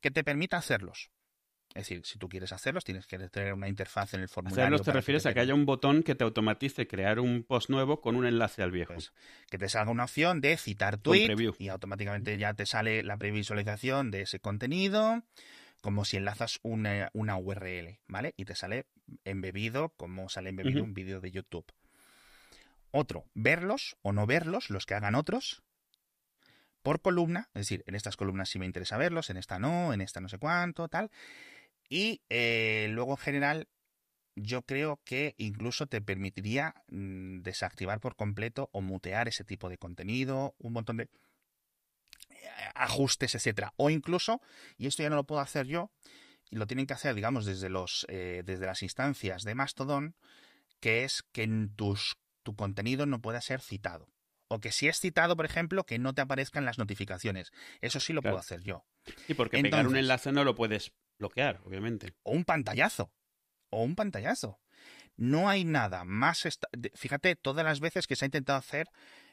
que 0.00 0.10
te 0.10 0.22
permita 0.22 0.56
hacerlos. 0.56 1.10
Es 1.70 1.86
decir, 1.86 2.04
si 2.04 2.18
tú 2.18 2.28
quieres 2.28 2.52
hacerlos, 2.52 2.84
tienes 2.84 3.06
que 3.06 3.18
tener 3.28 3.52
una 3.52 3.68
interfaz 3.68 4.14
en 4.14 4.20
el 4.20 4.28
formulario. 4.28 4.64
Hacerlos 4.64 4.82
te 4.82 4.92
refieres 4.92 5.26
a 5.26 5.34
que 5.34 5.40
haya 5.40 5.54
un 5.54 5.66
botón 5.66 6.02
que 6.02 6.14
te 6.14 6.24
automatice 6.24 6.86
crear 6.86 7.20
un 7.20 7.44
post 7.44 7.68
nuevo 7.68 8.00
con 8.00 8.16
un 8.16 8.26
enlace 8.26 8.62
al 8.62 8.70
viejo. 8.70 8.94
Pues, 8.94 9.12
que 9.50 9.58
te 9.58 9.68
salga 9.68 9.90
una 9.90 10.04
opción 10.04 10.40
de 10.40 10.56
citar 10.56 10.98
tweet 10.98 11.36
y 11.58 11.68
automáticamente 11.68 12.36
ya 12.38 12.54
te 12.54 12.64
sale 12.64 13.02
la 13.02 13.18
previsualización 13.18 14.10
de 14.10 14.22
ese 14.22 14.40
contenido, 14.40 15.22
como 15.82 16.04
si 16.04 16.16
enlazas 16.16 16.58
una, 16.62 17.10
una 17.12 17.36
URL, 17.36 17.98
¿vale? 18.06 18.34
Y 18.36 18.46
te 18.46 18.54
sale 18.54 18.86
embebido, 19.24 19.90
como 19.90 20.28
sale 20.28 20.50
embebido 20.50 20.82
un 20.82 20.94
vídeo 20.94 21.20
de 21.20 21.30
YouTube. 21.30 21.70
Otro, 22.90 23.26
verlos 23.34 23.96
o 24.00 24.12
no 24.12 24.26
verlos, 24.26 24.70
los 24.70 24.86
que 24.86 24.94
hagan 24.94 25.14
otros, 25.14 25.62
por 26.82 27.00
columna, 27.00 27.48
es 27.54 27.62
decir, 27.62 27.84
en 27.86 27.94
estas 27.94 28.16
columnas 28.16 28.48
sí 28.48 28.58
me 28.58 28.66
interesa 28.66 28.96
verlos, 28.96 29.30
en 29.30 29.36
esta 29.36 29.58
no, 29.58 29.92
en 29.92 30.00
esta 30.00 30.20
no 30.20 30.28
sé 30.28 30.38
cuánto, 30.38 30.88
tal. 30.88 31.10
Y 31.88 32.22
eh, 32.28 32.88
luego 32.90 33.12
en 33.12 33.18
general 33.18 33.68
yo 34.36 34.62
creo 34.62 35.00
que 35.04 35.34
incluso 35.38 35.86
te 35.86 36.00
permitiría 36.00 36.74
mm, 36.88 37.40
desactivar 37.40 38.00
por 38.00 38.16
completo 38.16 38.68
o 38.72 38.80
mutear 38.80 39.28
ese 39.28 39.44
tipo 39.44 39.68
de 39.68 39.78
contenido, 39.78 40.54
un 40.58 40.72
montón 40.72 40.98
de 40.98 41.04
eh, 41.04 41.08
ajustes, 42.74 43.34
etcétera. 43.34 43.72
O 43.76 43.90
incluso, 43.90 44.40
y 44.76 44.86
esto 44.86 45.02
ya 45.02 45.10
no 45.10 45.16
lo 45.16 45.24
puedo 45.24 45.40
hacer 45.40 45.66
yo, 45.66 45.90
y 46.50 46.56
lo 46.56 46.66
tienen 46.66 46.86
que 46.86 46.94
hacer, 46.94 47.14
digamos, 47.14 47.44
desde 47.44 47.68
los 47.68 48.06
eh, 48.08 48.42
desde 48.44 48.66
las 48.66 48.82
instancias 48.82 49.42
de 49.42 49.54
Mastodon, 49.54 50.14
que 50.80 51.04
es 51.04 51.22
que 51.32 51.42
en 51.42 51.74
tu 51.74 52.56
contenido 52.56 53.06
no 53.06 53.20
pueda 53.20 53.40
ser 53.40 53.60
citado. 53.60 54.08
O 54.48 54.60
que 54.60 54.72
si 54.72 54.88
es 54.88 54.98
citado, 54.98 55.36
por 55.36 55.44
ejemplo, 55.44 55.84
que 55.84 55.98
no 55.98 56.14
te 56.14 56.22
aparezcan 56.22 56.64
las 56.64 56.78
notificaciones. 56.78 57.50
Eso 57.80 58.00
sí 58.00 58.12
lo 58.12 58.22
Claro. 58.22 58.34
puedo 58.36 58.40
hacer 58.40 58.62
yo. 58.62 58.84
Y 59.28 59.34
porque 59.34 59.60
pegar 59.62 59.86
un 59.86 59.96
enlace 59.96 60.32
no 60.32 60.42
lo 60.44 60.54
puedes 60.54 60.92
bloquear, 61.18 61.60
obviamente. 61.64 62.14
o 62.22 62.32
un 62.32 62.44
pantallazo. 62.44 63.12
O 63.70 63.82
un 63.82 63.94
pantallazo. 63.94 64.58
No 65.16 65.48
hay 65.48 65.64
nada 65.64 66.04
más. 66.04 66.46
Fíjate, 66.94 67.34
todas 67.36 67.64
las 67.64 67.80
veces 67.80 68.06
que 68.06 68.14
se 68.16 68.24
ha 68.24 68.28
intentado 68.28 68.56
hacer, 68.58 68.88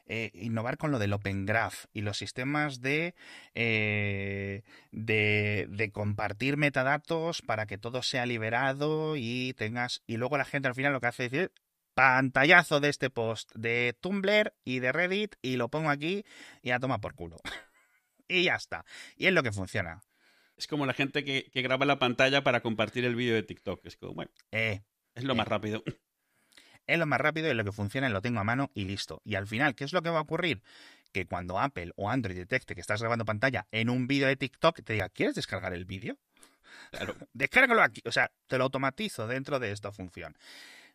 eh, 0.06 0.30
innovar 0.34 0.76
con 0.78 0.90
lo 0.90 0.98
del 0.98 1.12
Open 1.12 1.46
Graph 1.46 1.84
y 1.92 2.00
los 2.02 2.18
sistemas 2.18 2.80
de, 2.80 3.14
eh, 3.54 4.62
de, 4.90 5.66
de 5.70 5.90
compartir 5.92 6.56
metadatos 6.56 7.40
para 7.42 7.66
que 7.66 7.78
todo 7.78 8.02
sea 8.02 8.26
liberado 8.26 9.14
y 9.16 9.54
tengas. 9.54 10.02
Y 10.06 10.16
luego 10.16 10.36
la 10.38 10.44
gente 10.44 10.68
al 10.68 10.74
final 10.74 10.92
lo 10.92 11.00
que 11.00 11.06
hace 11.06 11.26
es 11.26 11.30
decir. 11.30 11.52
Pantallazo 11.96 12.78
de 12.78 12.90
este 12.90 13.08
post 13.08 13.50
de 13.54 13.96
Tumblr 14.02 14.52
y 14.64 14.80
de 14.80 14.92
Reddit 14.92 15.36
y 15.40 15.56
lo 15.56 15.70
pongo 15.70 15.88
aquí 15.88 16.26
y 16.60 16.72
a 16.72 16.78
toma 16.78 16.98
por 17.00 17.14
culo. 17.14 17.38
y 18.28 18.44
ya 18.44 18.56
está. 18.56 18.84
Y 19.16 19.26
es 19.28 19.32
lo 19.32 19.42
que 19.42 19.50
funciona. 19.50 20.02
Es 20.58 20.66
como 20.66 20.84
la 20.84 20.92
gente 20.92 21.24
que, 21.24 21.48
que 21.50 21.62
graba 21.62 21.86
la 21.86 21.98
pantalla 21.98 22.44
para 22.44 22.60
compartir 22.60 23.06
el 23.06 23.16
vídeo 23.16 23.34
de 23.34 23.42
TikTok. 23.42 23.80
Es 23.86 23.96
como, 23.96 24.12
bueno, 24.12 24.30
Eh, 24.52 24.82
es 25.14 25.24
lo 25.24 25.32
Eh. 25.32 25.36
más 25.36 25.48
rápido. 25.48 25.82
es 26.86 26.98
lo 26.98 27.06
más 27.06 27.18
rápido 27.18 27.50
y 27.50 27.54
lo 27.54 27.64
que 27.64 27.72
funciona 27.72 28.10
lo 28.10 28.20
tengo 28.20 28.40
a 28.40 28.44
mano 28.44 28.70
y 28.74 28.84
listo. 28.84 29.22
Y 29.24 29.36
al 29.36 29.46
final, 29.46 29.74
¿qué 29.74 29.84
es 29.84 29.94
lo 29.94 30.02
que 30.02 30.10
va 30.10 30.18
a 30.18 30.22
ocurrir? 30.22 30.62
Que 31.14 31.24
cuando 31.24 31.58
Apple 31.58 31.92
o 31.96 32.10
Android 32.10 32.36
detecte 32.36 32.74
que 32.74 32.82
estás 32.82 33.00
grabando 33.00 33.24
pantalla 33.24 33.68
en 33.70 33.88
un 33.88 34.06
vídeo 34.06 34.28
de 34.28 34.36
TikTok, 34.36 34.82
te 34.84 34.92
diga, 34.92 35.08
¿quieres 35.08 35.34
descargar 35.34 35.72
el 35.72 35.86
vídeo? 35.86 36.18
Claro. 36.90 37.14
Descárgalo 37.32 37.80
aquí. 37.82 38.02
O 38.04 38.12
sea, 38.12 38.30
te 38.48 38.58
lo 38.58 38.64
automatizo 38.64 39.26
dentro 39.26 39.58
de 39.58 39.72
esta 39.72 39.92
función. 39.92 40.36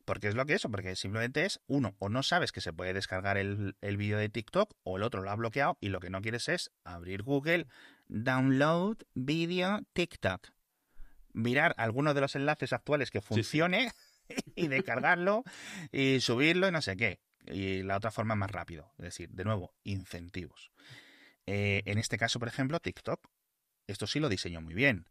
Porque 0.06 0.28
es 0.28 0.36
lo 0.36 0.46
que 0.46 0.54
es, 0.54 0.64
porque 0.64 0.96
simplemente 0.96 1.46
es, 1.46 1.60
uno, 1.68 1.96
o 2.00 2.10
no 2.10 2.24
sabes 2.24 2.52
que 2.52 2.62
se 2.62 2.74
puede 2.74 2.94
descargar 2.94 3.38
el, 3.38 3.76
el 3.82 3.98
vídeo 3.98 4.18
de 4.18 4.30
TikTok, 4.30 4.74
o 4.84 4.98
el 4.98 5.04
otro 5.04 5.22
lo 5.22 5.30
ha 5.30 5.36
bloqueado 5.36 5.78
y 5.80 5.90
lo 5.90 6.00
que 6.00 6.10
no 6.10 6.22
quieres 6.22 6.50
es 6.50 6.72
abrir 6.84 7.24
Google, 7.24 7.68
download 8.08 8.98
video 9.14 9.82
TikTok. 9.94 10.50
Mirar 11.34 11.74
alguno 11.78 12.14
de 12.14 12.22
los 12.22 12.36
enlaces 12.36 12.74
actuales 12.74 13.10
que 13.12 13.22
sí. 13.22 13.28
funcione 13.28 13.92
y 14.56 14.68
descargarlo 14.68 15.44
y 15.92 16.20
subirlo 16.20 16.68
y 16.68 16.72
no 16.72 16.82
sé 16.82 16.98
qué. 16.98 17.20
Y 17.48 17.84
la 17.84 17.98
otra 17.98 18.12
forma 18.12 18.36
más 18.36 18.52
rápido. 18.52 18.92
Es 18.98 19.06
decir, 19.06 19.30
de 19.30 19.44
nuevo, 19.44 19.74
incentivos. 19.84 20.72
Eh, 21.46 21.82
en 21.86 21.98
este 21.98 22.18
caso, 22.18 22.40
por 22.40 22.48
ejemplo, 22.48 22.80
TikTok. 22.80 23.28
Esto 23.88 24.08
sí 24.08 24.20
lo 24.20 24.30
diseñó 24.30 24.62
muy 24.62 24.74
bien. 24.74 25.08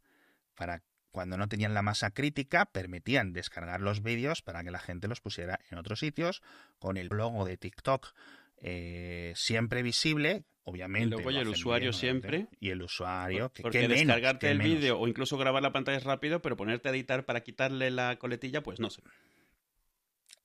Para 0.54 0.82
cuando 1.10 1.36
no 1.36 1.48
tenían 1.48 1.74
la 1.74 1.82
masa 1.82 2.10
crítica, 2.10 2.66
permitían 2.66 3.32
descargar 3.32 3.80
los 3.80 4.02
vídeos 4.02 4.42
para 4.42 4.62
que 4.62 4.70
la 4.70 4.78
gente 4.78 5.08
los 5.08 5.20
pusiera 5.20 5.60
en 5.70 5.78
otros 5.78 6.00
sitios, 6.00 6.42
con 6.78 6.96
el 6.96 7.08
logo 7.08 7.44
de 7.44 7.56
TikTok 7.56 8.14
eh, 8.62 9.32
siempre 9.36 9.82
visible, 9.82 10.44
obviamente. 10.64 11.16
Y 11.16 11.22
luego 11.22 11.30
el 11.30 11.48
usuario 11.48 11.90
bien, 11.90 12.00
siempre. 12.00 12.48
Y 12.60 12.70
el 12.70 12.82
usuario, 12.82 13.52
que, 13.52 13.62
Porque 13.62 13.80
que 13.80 13.88
descargarte 13.88 14.50
el 14.50 14.58
vídeo 14.58 14.98
o 14.98 15.08
incluso 15.08 15.38
grabar 15.38 15.62
la 15.62 15.72
pantalla 15.72 15.98
es 15.98 16.04
rápido, 16.04 16.42
pero 16.42 16.56
ponerte 16.56 16.88
a 16.88 16.92
editar 16.92 17.24
para 17.24 17.40
quitarle 17.42 17.90
la 17.90 18.16
coletilla, 18.18 18.62
pues 18.62 18.78
no 18.80 18.90
sé. 18.90 19.02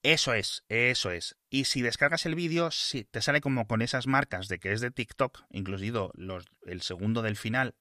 Eso 0.01 0.33
es, 0.33 0.63
eso 0.69 1.09
es. 1.09 1.35
Y 1.49 1.65
si 1.65 1.81
descargas 1.81 2.27
el 2.27 2.35
vídeo, 2.35 2.69
sí, 2.69 3.05
te 3.05 3.21
sale 3.21 3.41
como 3.41 3.67
con 3.67 3.81
esas 3.81 4.05
marcas 4.05 4.47
de 4.47 4.59
que 4.59 4.71
es 4.71 4.79
de 4.79 4.91
TikTok, 4.91 5.43
incluido 5.49 6.11
los, 6.13 6.45
el 6.67 6.81
segundo 6.81 7.23
del 7.23 7.35
final. 7.35 7.73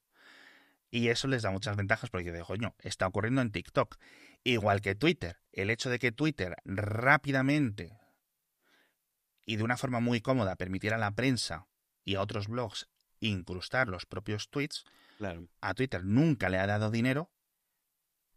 Y 0.95 1.09
eso 1.09 1.27
les 1.27 1.41
da 1.41 1.51
muchas 1.51 1.75
ventajas 1.75 2.09
porque 2.09 2.31
de 2.31 2.41
coño, 2.41 2.73
está 2.79 3.05
ocurriendo 3.05 3.41
en 3.41 3.51
TikTok. 3.51 3.97
Igual 4.45 4.79
que 4.79 4.95
Twitter. 4.95 5.41
El 5.51 5.69
hecho 5.69 5.89
de 5.89 5.99
que 5.99 6.13
Twitter 6.13 6.55
rápidamente 6.63 7.99
y 9.45 9.57
de 9.57 9.63
una 9.63 9.75
forma 9.75 9.99
muy 9.99 10.21
cómoda 10.21 10.55
permitiera 10.55 10.95
a 10.95 10.99
la 10.99 11.11
prensa 11.11 11.67
y 12.05 12.15
a 12.15 12.21
otros 12.21 12.47
blogs 12.47 12.87
incrustar 13.19 13.89
los 13.89 14.05
propios 14.05 14.49
tweets, 14.49 14.85
Claro. 15.17 15.49
a 15.59 15.73
Twitter 15.73 16.05
nunca 16.05 16.47
le 16.47 16.59
ha 16.59 16.65
dado 16.67 16.91
dinero, 16.91 17.29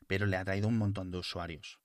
pero 0.08 0.26
le 0.26 0.36
ha 0.36 0.44
traído 0.44 0.66
un 0.66 0.78
montón 0.78 1.12
de 1.12 1.18
usuarios. 1.18 1.78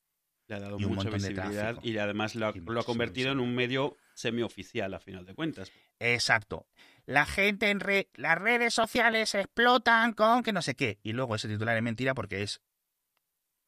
Le 0.47 0.55
ha 0.55 0.59
dado 0.59 0.79
y 0.79 0.85
un 0.85 0.95
mucha 0.95 1.09
montón 1.09 1.21
de 1.21 1.29
visibilidad 1.29 1.73
tráfico. 1.73 1.87
y 1.87 1.97
además 1.99 2.33
lo 2.35 2.47
ha, 2.47 2.51
Y 2.55 2.59
lo 2.61 2.79
ha 2.79 2.83
convertido 2.83 3.31
en 3.31 3.39
un 3.39 3.53
medio 3.53 3.95
semioficial 4.15 4.93
a 4.95 4.99
final 4.99 5.25
de 5.25 5.35
cuentas. 5.35 5.71
Exacto. 5.99 6.67
La 7.05 7.25
gente 7.25 7.69
en 7.69 7.79
re- 7.79 8.09
las 8.13 8.37
redes 8.37 8.73
sociales 8.73 9.35
explotan 9.35 10.13
con 10.13 10.43
que 10.43 10.53
no 10.53 10.61
sé 10.61 10.75
qué. 10.75 10.99
Y 11.03 11.13
luego 11.13 11.35
ese 11.35 11.47
titular 11.47 11.75
es 11.75 11.83
mentira 11.83 12.13
porque 12.13 12.43
es 12.43 12.61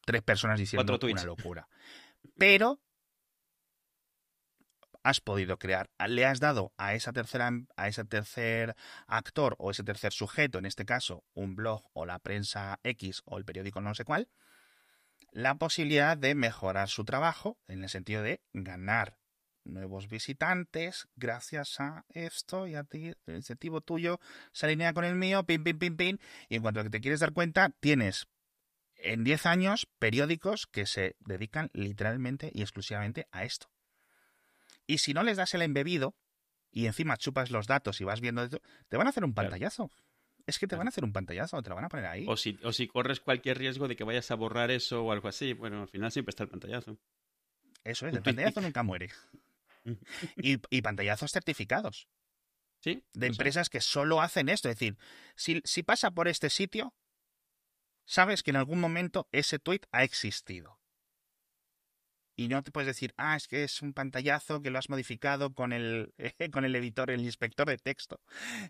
tres 0.04 0.22
personas 0.22 0.58
diciendo 0.58 0.84
una 0.94 1.24
locura. 1.26 1.68
Pero 2.38 2.80
has 5.02 5.20
podido 5.20 5.58
crear, 5.58 5.88
le 6.08 6.24
has 6.26 6.40
dado 6.40 6.72
a 6.78 6.94
esa 6.94 7.12
tercera, 7.12 7.50
a 7.76 7.88
ese 7.88 8.04
tercer 8.04 8.74
actor 9.06 9.54
o 9.58 9.70
ese 9.70 9.84
tercer 9.84 10.12
sujeto, 10.12 10.58
en 10.58 10.66
este 10.66 10.84
caso 10.84 11.24
un 11.32 11.54
blog 11.54 11.84
o 11.92 12.06
la 12.06 12.18
prensa 12.18 12.80
X 12.82 13.22
o 13.24 13.38
el 13.38 13.44
periódico 13.44 13.80
no 13.80 13.94
sé 13.94 14.04
cuál, 14.04 14.28
la 15.30 15.54
posibilidad 15.56 16.16
de 16.16 16.34
mejorar 16.34 16.88
su 16.88 17.04
trabajo 17.04 17.56
en 17.68 17.84
el 17.84 17.88
sentido 17.88 18.22
de 18.22 18.42
ganar 18.52 19.16
nuevos 19.66 20.08
visitantes 20.08 21.08
gracias 21.16 21.80
a 21.80 22.04
esto 22.08 22.66
y 22.66 22.74
a 22.74 22.84
ti, 22.84 23.12
el 23.26 23.36
incentivo 23.36 23.80
tuyo 23.80 24.20
se 24.52 24.66
alinea 24.66 24.92
con 24.92 25.04
el 25.04 25.14
mío, 25.14 25.44
pin, 25.44 25.64
pin, 25.64 25.78
pin, 25.78 25.96
pin, 25.96 26.20
y 26.48 26.56
en 26.56 26.62
cuanto 26.62 26.80
a 26.80 26.84
que 26.84 26.90
te 26.90 27.00
quieres 27.00 27.20
dar 27.20 27.32
cuenta, 27.32 27.70
tienes 27.80 28.26
en 28.96 29.24
10 29.24 29.46
años 29.46 29.88
periódicos 29.98 30.66
que 30.66 30.86
se 30.86 31.16
dedican 31.20 31.70
literalmente 31.72 32.50
y 32.54 32.62
exclusivamente 32.62 33.26
a 33.30 33.44
esto. 33.44 33.70
Y 34.86 34.98
si 34.98 35.14
no 35.14 35.22
les 35.22 35.36
das 35.36 35.54
el 35.54 35.62
embebido 35.62 36.14
y 36.70 36.86
encima 36.86 37.16
chupas 37.16 37.50
los 37.50 37.66
datos 37.66 38.00
y 38.00 38.04
vas 38.04 38.20
viendo, 38.20 38.48
te 38.48 38.96
van 38.96 39.06
a 39.06 39.10
hacer 39.10 39.24
un 39.24 39.34
pantallazo. 39.34 39.90
Es 40.46 40.58
que 40.60 40.68
te 40.68 40.76
van 40.76 40.86
a 40.86 40.90
hacer 40.90 41.04
un 41.04 41.12
pantallazo, 41.12 41.60
te 41.60 41.70
lo 41.70 41.74
van 41.74 41.86
a 41.86 41.88
poner 41.88 42.06
ahí. 42.06 42.24
O 42.28 42.36
si, 42.36 42.58
o 42.62 42.72
si 42.72 42.86
corres 42.86 43.18
cualquier 43.18 43.58
riesgo 43.58 43.88
de 43.88 43.96
que 43.96 44.04
vayas 44.04 44.30
a 44.30 44.36
borrar 44.36 44.70
eso 44.70 45.02
o 45.02 45.10
algo 45.10 45.26
así, 45.26 45.54
bueno, 45.54 45.82
al 45.82 45.88
final 45.88 46.12
siempre 46.12 46.30
está 46.30 46.44
el 46.44 46.50
pantallazo. 46.50 46.98
Eso 47.82 48.06
es, 48.06 48.14
el 48.14 48.22
pantallazo 48.22 48.60
nunca 48.60 48.82
muere. 48.84 49.10
Y, 50.36 50.58
y 50.70 50.82
pantallazos 50.82 51.32
certificados 51.32 52.08
¿Sí? 52.80 53.02
de 53.14 53.26
empresas 53.28 53.70
que 53.70 53.80
solo 53.80 54.20
hacen 54.20 54.48
esto. 54.48 54.68
Es 54.68 54.76
decir, 54.76 54.98
si, 55.34 55.62
si 55.64 55.82
pasa 55.82 56.10
por 56.10 56.28
este 56.28 56.50
sitio, 56.50 56.94
sabes 58.04 58.42
que 58.42 58.50
en 58.50 58.56
algún 58.56 58.80
momento 58.80 59.28
ese 59.32 59.58
tweet 59.58 59.80
ha 59.92 60.04
existido. 60.04 60.78
Y 62.36 62.48
no 62.48 62.62
te 62.62 62.70
puedes 62.70 62.86
decir, 62.86 63.14
ah, 63.16 63.34
es 63.34 63.48
que 63.48 63.64
es 63.64 63.80
un 63.80 63.94
pantallazo 63.94 64.60
que 64.60 64.70
lo 64.70 64.78
has 64.78 64.90
modificado 64.90 65.54
con 65.54 65.72
el, 65.72 66.12
con 66.52 66.64
el 66.66 66.76
editor, 66.76 67.10
el 67.10 67.22
inspector 67.22 67.66
de 67.66 67.78
texto, 67.78 68.20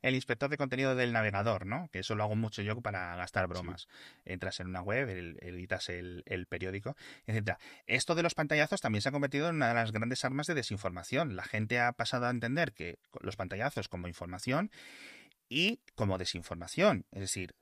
el 0.02 0.14
inspector 0.14 0.48
de 0.48 0.56
contenido 0.56 0.94
del 0.94 1.12
navegador, 1.12 1.66
¿no? 1.66 1.88
Que 1.90 1.98
eso 1.98 2.14
lo 2.14 2.22
hago 2.22 2.36
mucho 2.36 2.62
yo 2.62 2.80
para 2.80 3.16
gastar 3.16 3.48
bromas. 3.48 3.88
Entras 4.24 4.60
en 4.60 4.68
una 4.68 4.82
web, 4.82 5.08
el- 5.08 5.38
editas 5.42 5.88
el, 5.88 6.22
el 6.26 6.46
periódico, 6.46 6.96
etcétera. 7.26 7.58
Esto 7.86 8.14
de 8.14 8.22
los 8.22 8.34
pantallazos 8.34 8.80
también 8.80 9.02
se 9.02 9.08
ha 9.08 9.12
convertido 9.12 9.48
en 9.48 9.56
una 9.56 9.68
de 9.68 9.74
las 9.74 9.90
grandes 9.92 10.24
armas 10.24 10.46
de 10.46 10.54
desinformación. 10.54 11.34
La 11.34 11.44
gente 11.44 11.80
ha 11.80 11.92
pasado 11.92 12.26
a 12.26 12.30
entender 12.30 12.72
que 12.72 12.98
los 13.20 13.36
pantallazos 13.36 13.88
como 13.88 14.06
información 14.06 14.70
y 15.48 15.80
como 15.94 16.18
desinformación. 16.18 17.04
Es 17.12 17.20
decir, 17.20 17.54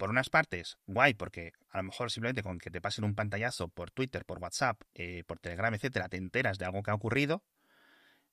por 0.00 0.08
unas 0.08 0.30
partes, 0.30 0.78
guay, 0.86 1.12
porque 1.12 1.52
a 1.68 1.76
lo 1.76 1.82
mejor 1.82 2.10
simplemente 2.10 2.42
con 2.42 2.58
que 2.58 2.70
te 2.70 2.80
pasen 2.80 3.04
un 3.04 3.14
pantallazo 3.14 3.68
por 3.68 3.90
Twitter, 3.90 4.24
por 4.24 4.38
WhatsApp, 4.38 4.80
eh, 4.94 5.24
por 5.26 5.38
Telegram, 5.38 5.74
etcétera, 5.74 6.08
te 6.08 6.16
enteras 6.16 6.56
de 6.56 6.64
algo 6.64 6.82
que 6.82 6.90
ha 6.90 6.94
ocurrido, 6.94 7.44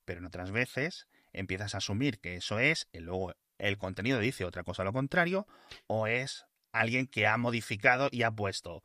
pero 0.05 0.19
en 0.19 0.25
otras 0.25 0.51
veces 0.51 1.09
empiezas 1.33 1.75
a 1.75 1.79
asumir 1.79 2.19
que 2.21 2.37
eso 2.37 2.57
es, 2.57 2.87
y 2.93 2.99
luego 2.99 3.33
el 3.57 3.77
contenido 3.77 4.19
dice 4.19 4.45
otra 4.45 4.63
cosa 4.63 4.83
a 4.83 4.85
lo 4.85 4.93
contrario, 4.93 5.45
o 5.87 6.07
es 6.07 6.45
alguien 6.71 7.05
que 7.05 7.27
ha 7.27 7.35
modificado 7.35 8.07
y 8.13 8.23
ha 8.23 8.31
puesto 8.31 8.81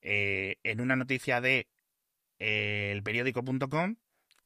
eh, 0.00 0.58
en 0.62 0.80
una 0.80 0.94
noticia 0.94 1.40
de 1.40 1.66
eh, 2.38 2.92
el 2.92 3.02
periódico.com 3.02 3.96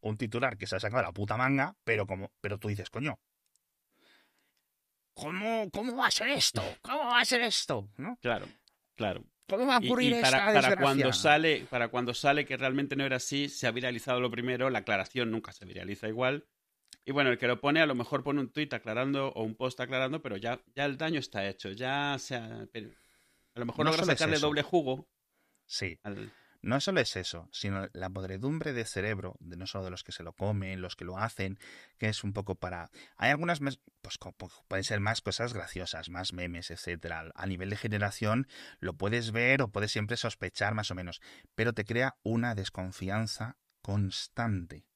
un 0.01 0.17
titular 0.17 0.57
que 0.57 0.67
se 0.67 0.77
ha 0.77 0.81
sacado 0.81 1.03
la 1.03 1.13
puta 1.13 1.37
manga, 1.37 1.77
pero 1.85 2.07
como, 2.07 2.33
pero 2.41 2.59
tú 2.59 2.69
dices, 2.69 2.89
coño, 2.89 3.19
¿cómo, 5.15 5.71
cómo 5.71 5.97
va 5.97 6.07
a 6.09 6.11
ser 6.11 6.29
esto? 6.29 6.63
¿Cómo 6.83 6.99
va 7.07 7.21
a 7.21 7.25
ser 7.25 7.41
esto? 7.43 7.89
¿No? 7.97 8.19
Claro, 8.21 8.47
claro. 8.97 9.25
¿Cómo 9.49 9.67
va 9.67 9.77
a 9.77 9.81
Y, 9.83 9.87
ocurrir 9.87 10.13
y 10.17 10.21
para, 10.23 10.39
esta 10.55 10.61
para 10.63 10.77
cuando 10.77 11.13
sale, 11.13 11.67
para 11.71 11.89
cuando 11.89 12.15
sale 12.15 12.45
que 12.47 12.57
realmente 12.57 12.97
no 12.97 13.05
era 13.05 13.17
así, 13.17 13.49
se 13.49 13.67
ha 13.67 13.71
viralizado 13.71 14.21
lo 14.21 14.31
primero, 14.31 14.71
la 14.71 14.81
aclaración 14.81 15.31
nunca 15.31 15.53
se 15.53 15.65
viraliza 15.67 16.09
igual. 16.09 16.47
Y 17.05 17.13
bueno, 17.13 17.31
el 17.31 17.37
que 17.39 17.47
lo 17.47 17.61
pone 17.61 17.81
a 17.83 17.87
lo 17.87 17.95
mejor 17.95 18.23
pone 18.23 18.41
un 18.41 18.51
tuit 18.51 18.73
aclarando 18.73 19.29
o 19.29 19.43
un 19.43 19.55
post 19.55 19.79
aclarando, 19.81 20.23
pero 20.23 20.39
ya, 20.39 20.61
ya 20.75 20.87
el 20.87 20.97
daño 20.97 21.21
está 21.21 21.47
hecho, 21.47 21.71
ya 21.73 22.17
se 22.19 22.37
ha- 22.37 22.63
a 22.63 23.61
lo 23.61 23.67
mejor 23.67 23.85
No 23.85 23.91
logra 23.91 24.03
es 24.03 24.07
sacarle 24.07 24.37
eso. 24.37 24.47
doble 24.47 24.63
jugo 24.63 25.07
Sí, 25.67 25.99
al, 26.03 26.33
no 26.65 26.81
solo 26.81 27.01
es 27.01 27.15
eso, 27.17 27.49
sino 27.53 27.89
la 27.93 28.09
podredumbre 28.09 28.73
de 28.73 28.87
cerebro, 28.87 29.37
de 29.41 29.57
no 29.57 29.67
solo 29.67 29.85
de 29.85 29.91
los 29.91 30.03
que 30.03 30.13
se 30.13 30.23
lo 30.23 30.33
comen, 30.33 30.81
los 30.81 30.97
que 30.97 31.05
lo 31.05 31.19
hacen, 31.19 31.59
que 31.99 32.09
es 32.09 32.25
un 32.25 32.33
poco 32.33 32.55
para... 32.55 32.91
Hay 33.17 33.31
algunas, 33.31 33.61
pues 33.61 34.19
pueden 34.67 34.85
ser 34.85 35.01
más 35.01 35.21
cosas 35.21 35.53
graciosas, 35.53 36.09
más 36.09 36.33
memes, 36.33 36.71
etcétera. 36.71 37.31
A 37.35 37.47
nivel 37.47 37.69
de 37.69 37.77
generación 37.77 38.49
lo 38.81 38.95
puedes 38.95 39.31
ver 39.31 39.61
o 39.61 39.69
puedes 39.69 39.93
siempre 39.93 40.17
sospechar 40.17 40.75
más 40.75 40.91
o 40.91 40.95
menos, 40.95 41.21
pero 41.55 41.75
te 41.75 41.85
crea 41.85 42.17
una 42.23 42.55
desconfianza 42.55 43.59
constante 43.83 44.87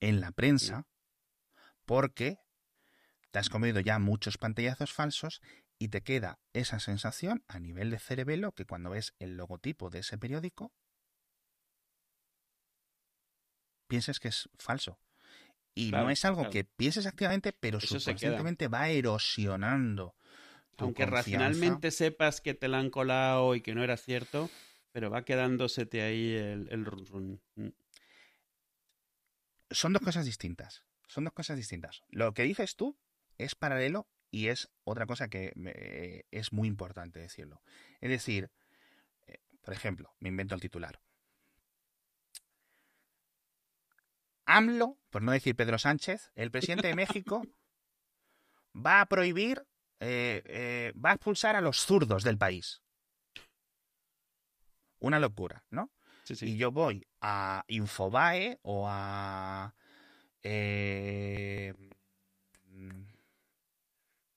en 0.00 0.20
la 0.20 0.32
prensa 0.32 0.88
porque 1.84 2.38
te 3.30 3.38
has 3.38 3.48
comido 3.48 3.78
ya 3.78 4.00
muchos 4.00 4.38
pantallazos 4.38 4.92
falsos 4.92 5.40
y 5.82 5.88
te 5.88 6.00
queda 6.02 6.38
esa 6.52 6.78
sensación 6.78 7.42
a 7.48 7.58
nivel 7.58 7.90
de 7.90 7.98
cerebelo 7.98 8.52
que 8.52 8.64
cuando 8.64 8.90
ves 8.90 9.14
el 9.18 9.36
logotipo 9.36 9.90
de 9.90 9.98
ese 9.98 10.16
periódico 10.16 10.72
pienses 13.88 14.20
que 14.20 14.28
es 14.28 14.48
falso. 14.60 15.00
Y 15.74 15.88
Claro, 15.90 16.04
no 16.04 16.10
es 16.10 16.24
algo 16.24 16.42
claro. 16.42 16.50
que 16.52 16.62
pienses 16.62 17.06
activamente, 17.06 17.52
pero 17.52 17.78
Eso 17.78 17.98
subconscientemente 17.98 18.68
va 18.68 18.90
erosionando. 18.90 20.14
tu 20.76 20.84
aunque 20.84 21.02
confianza. 21.02 21.16
racionalmente 21.16 21.90
sepas 21.90 22.40
que 22.40 22.54
te 22.54 22.68
la 22.68 22.78
han 22.78 22.90
colado 22.90 23.56
y 23.56 23.60
que 23.60 23.74
no 23.74 23.82
era 23.82 23.96
cierto, 23.96 24.50
pero 24.92 25.10
va 25.10 25.24
quedándosete 25.24 26.02
ahí 26.02 26.32
el, 26.32 26.68
el 26.70 26.84
run 26.84 27.06
run. 27.06 27.40
Mm. 27.56 27.68
Son 29.70 29.92
dos 29.92 30.02
cosas 30.02 30.26
distintas. 30.26 30.84
Son 31.08 31.24
dos 31.24 31.32
cosas 31.32 31.56
distintas. 31.56 32.02
Lo 32.08 32.32
que 32.34 32.44
dices 32.44 32.76
tú 32.76 32.96
es 33.36 33.56
paralelo 33.56 34.06
y 34.32 34.48
es 34.48 34.68
otra 34.82 35.06
cosa 35.06 35.28
que 35.28 35.52
me- 35.54 36.24
es 36.32 36.52
muy 36.52 36.66
importante 36.66 37.20
decirlo. 37.20 37.62
Es 38.00 38.10
decir, 38.10 38.50
eh, 39.28 39.38
por 39.60 39.74
ejemplo, 39.74 40.12
me 40.18 40.30
invento 40.30 40.54
el 40.56 40.60
titular. 40.60 41.00
AMLO, 44.46 44.98
por 45.10 45.22
no 45.22 45.32
decir 45.32 45.54
Pedro 45.54 45.78
Sánchez, 45.78 46.32
el 46.34 46.50
presidente 46.50 46.88
de 46.88 46.96
México, 46.96 47.42
va 48.74 49.00
a 49.02 49.06
prohibir, 49.06 49.64
eh, 50.00 50.42
eh, 50.46 50.92
va 50.98 51.10
a 51.10 51.14
expulsar 51.14 51.54
a 51.54 51.60
los 51.60 51.78
zurdos 51.78 52.24
del 52.24 52.38
país. 52.38 52.82
Una 54.98 55.20
locura, 55.20 55.64
¿no? 55.70 55.90
Sí, 56.24 56.36
sí. 56.36 56.46
y 56.52 56.56
yo 56.56 56.70
voy 56.70 57.06
a 57.20 57.64
Infobae 57.66 58.58
o 58.62 58.86
a 58.88 59.74
eh, 60.44 61.74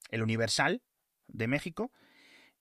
el 0.10 0.22
Universal 0.24 0.82
de 1.28 1.48
México 1.48 1.92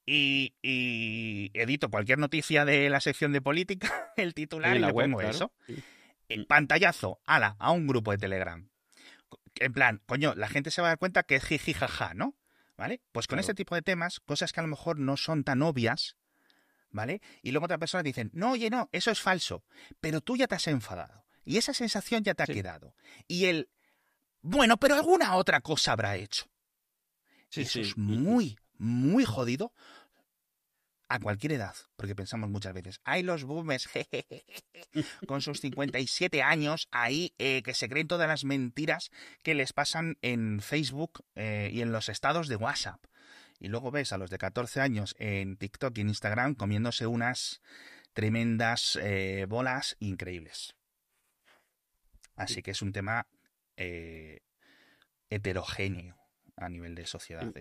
y, 0.06 0.54
y 0.62 1.50
edito 1.54 1.90
cualquier 1.90 2.18
noticia 2.18 2.64
de 2.64 2.90
la 2.90 3.00
sección 3.00 3.32
de 3.32 3.40
política, 3.40 4.12
el 4.16 4.34
titular 4.34 4.76
y 4.76 4.80
la 4.80 4.88
le 4.88 4.92
web, 4.92 5.06
pongo 5.06 5.18
claro. 5.18 5.34
eso. 5.34 5.52
Sí. 5.66 5.76
En 6.28 6.46
pantallazo, 6.46 7.20
ala, 7.26 7.56
a 7.58 7.70
un 7.72 7.86
grupo 7.86 8.10
de 8.10 8.18
Telegram. 8.18 8.68
En 9.56 9.72
plan, 9.72 10.02
coño, 10.06 10.34
la 10.34 10.48
gente 10.48 10.70
se 10.70 10.80
va 10.82 10.88
a 10.88 10.90
dar 10.92 10.98
cuenta 10.98 11.22
que 11.22 11.36
es 11.36 11.44
jiji 11.44 11.74
jaja, 11.74 12.14
¿no? 12.14 12.34
¿Vale? 12.76 13.00
Pues 13.12 13.26
con 13.28 13.36
Claro. 13.36 13.40
este 13.42 13.54
tipo 13.54 13.74
de 13.76 13.82
temas, 13.82 14.18
cosas 14.20 14.52
que 14.52 14.58
a 14.60 14.62
lo 14.64 14.68
mejor 14.68 14.98
no 14.98 15.16
son 15.16 15.44
tan 15.44 15.62
obvias, 15.62 16.16
¿vale? 16.90 17.20
Y 17.42 17.52
luego 17.52 17.66
otra 17.66 17.78
persona 17.78 18.02
te 18.02 18.08
dicen, 18.08 18.30
no, 18.34 18.52
oye, 18.52 18.68
no, 18.68 18.88
eso 18.90 19.10
es 19.12 19.20
falso, 19.20 19.64
pero 20.00 20.20
tú 20.20 20.36
ya 20.36 20.48
te 20.48 20.56
has 20.56 20.66
enfadado. 20.66 21.24
Y 21.44 21.58
esa 21.58 21.72
sensación 21.74 22.24
ya 22.24 22.34
te 22.34 22.42
ha 22.42 22.46
Sí. 22.46 22.54
quedado. 22.54 22.96
Y 23.28 23.44
el, 23.44 23.68
bueno, 24.42 24.76
pero 24.78 24.94
alguna 24.96 25.36
otra 25.36 25.60
cosa 25.60 25.92
habrá 25.92 26.16
hecho. 26.16 26.46
Sí, 27.54 27.60
Eso 27.60 27.74
sí. 27.74 27.80
es 27.82 27.96
muy, 27.96 28.58
muy 28.78 29.24
jodido 29.24 29.72
a 31.08 31.20
cualquier 31.20 31.52
edad, 31.52 31.76
porque 31.94 32.16
pensamos 32.16 32.50
muchas 32.50 32.74
veces, 32.74 33.00
hay 33.04 33.22
los 33.22 33.44
boomers 33.44 33.86
jejeje, 33.92 34.44
con 35.28 35.40
sus 35.40 35.60
57 35.60 36.42
años 36.42 36.88
ahí 36.90 37.32
eh, 37.38 37.62
que 37.62 37.74
se 37.74 37.88
creen 37.88 38.08
todas 38.08 38.26
las 38.26 38.42
mentiras 38.44 39.12
que 39.44 39.54
les 39.54 39.72
pasan 39.72 40.18
en 40.20 40.58
Facebook 40.60 41.24
eh, 41.36 41.70
y 41.72 41.80
en 41.80 41.92
los 41.92 42.08
estados 42.08 42.48
de 42.48 42.56
WhatsApp. 42.56 43.04
Y 43.60 43.68
luego 43.68 43.92
ves 43.92 44.12
a 44.12 44.18
los 44.18 44.30
de 44.30 44.38
14 44.38 44.80
años 44.80 45.14
en 45.20 45.56
TikTok 45.56 45.96
y 45.96 46.00
en 46.00 46.08
Instagram 46.08 46.56
comiéndose 46.56 47.06
unas 47.06 47.60
tremendas 48.14 48.98
eh, 49.00 49.46
bolas 49.48 49.94
increíbles. 50.00 50.74
Así 52.34 52.62
que 52.62 52.72
es 52.72 52.82
un 52.82 52.90
tema 52.92 53.28
heterogéneo 55.30 56.23
a 56.56 56.68
nivel 56.68 56.94
de 56.94 57.06
sociedad. 57.06 57.42
Y- 57.42 57.52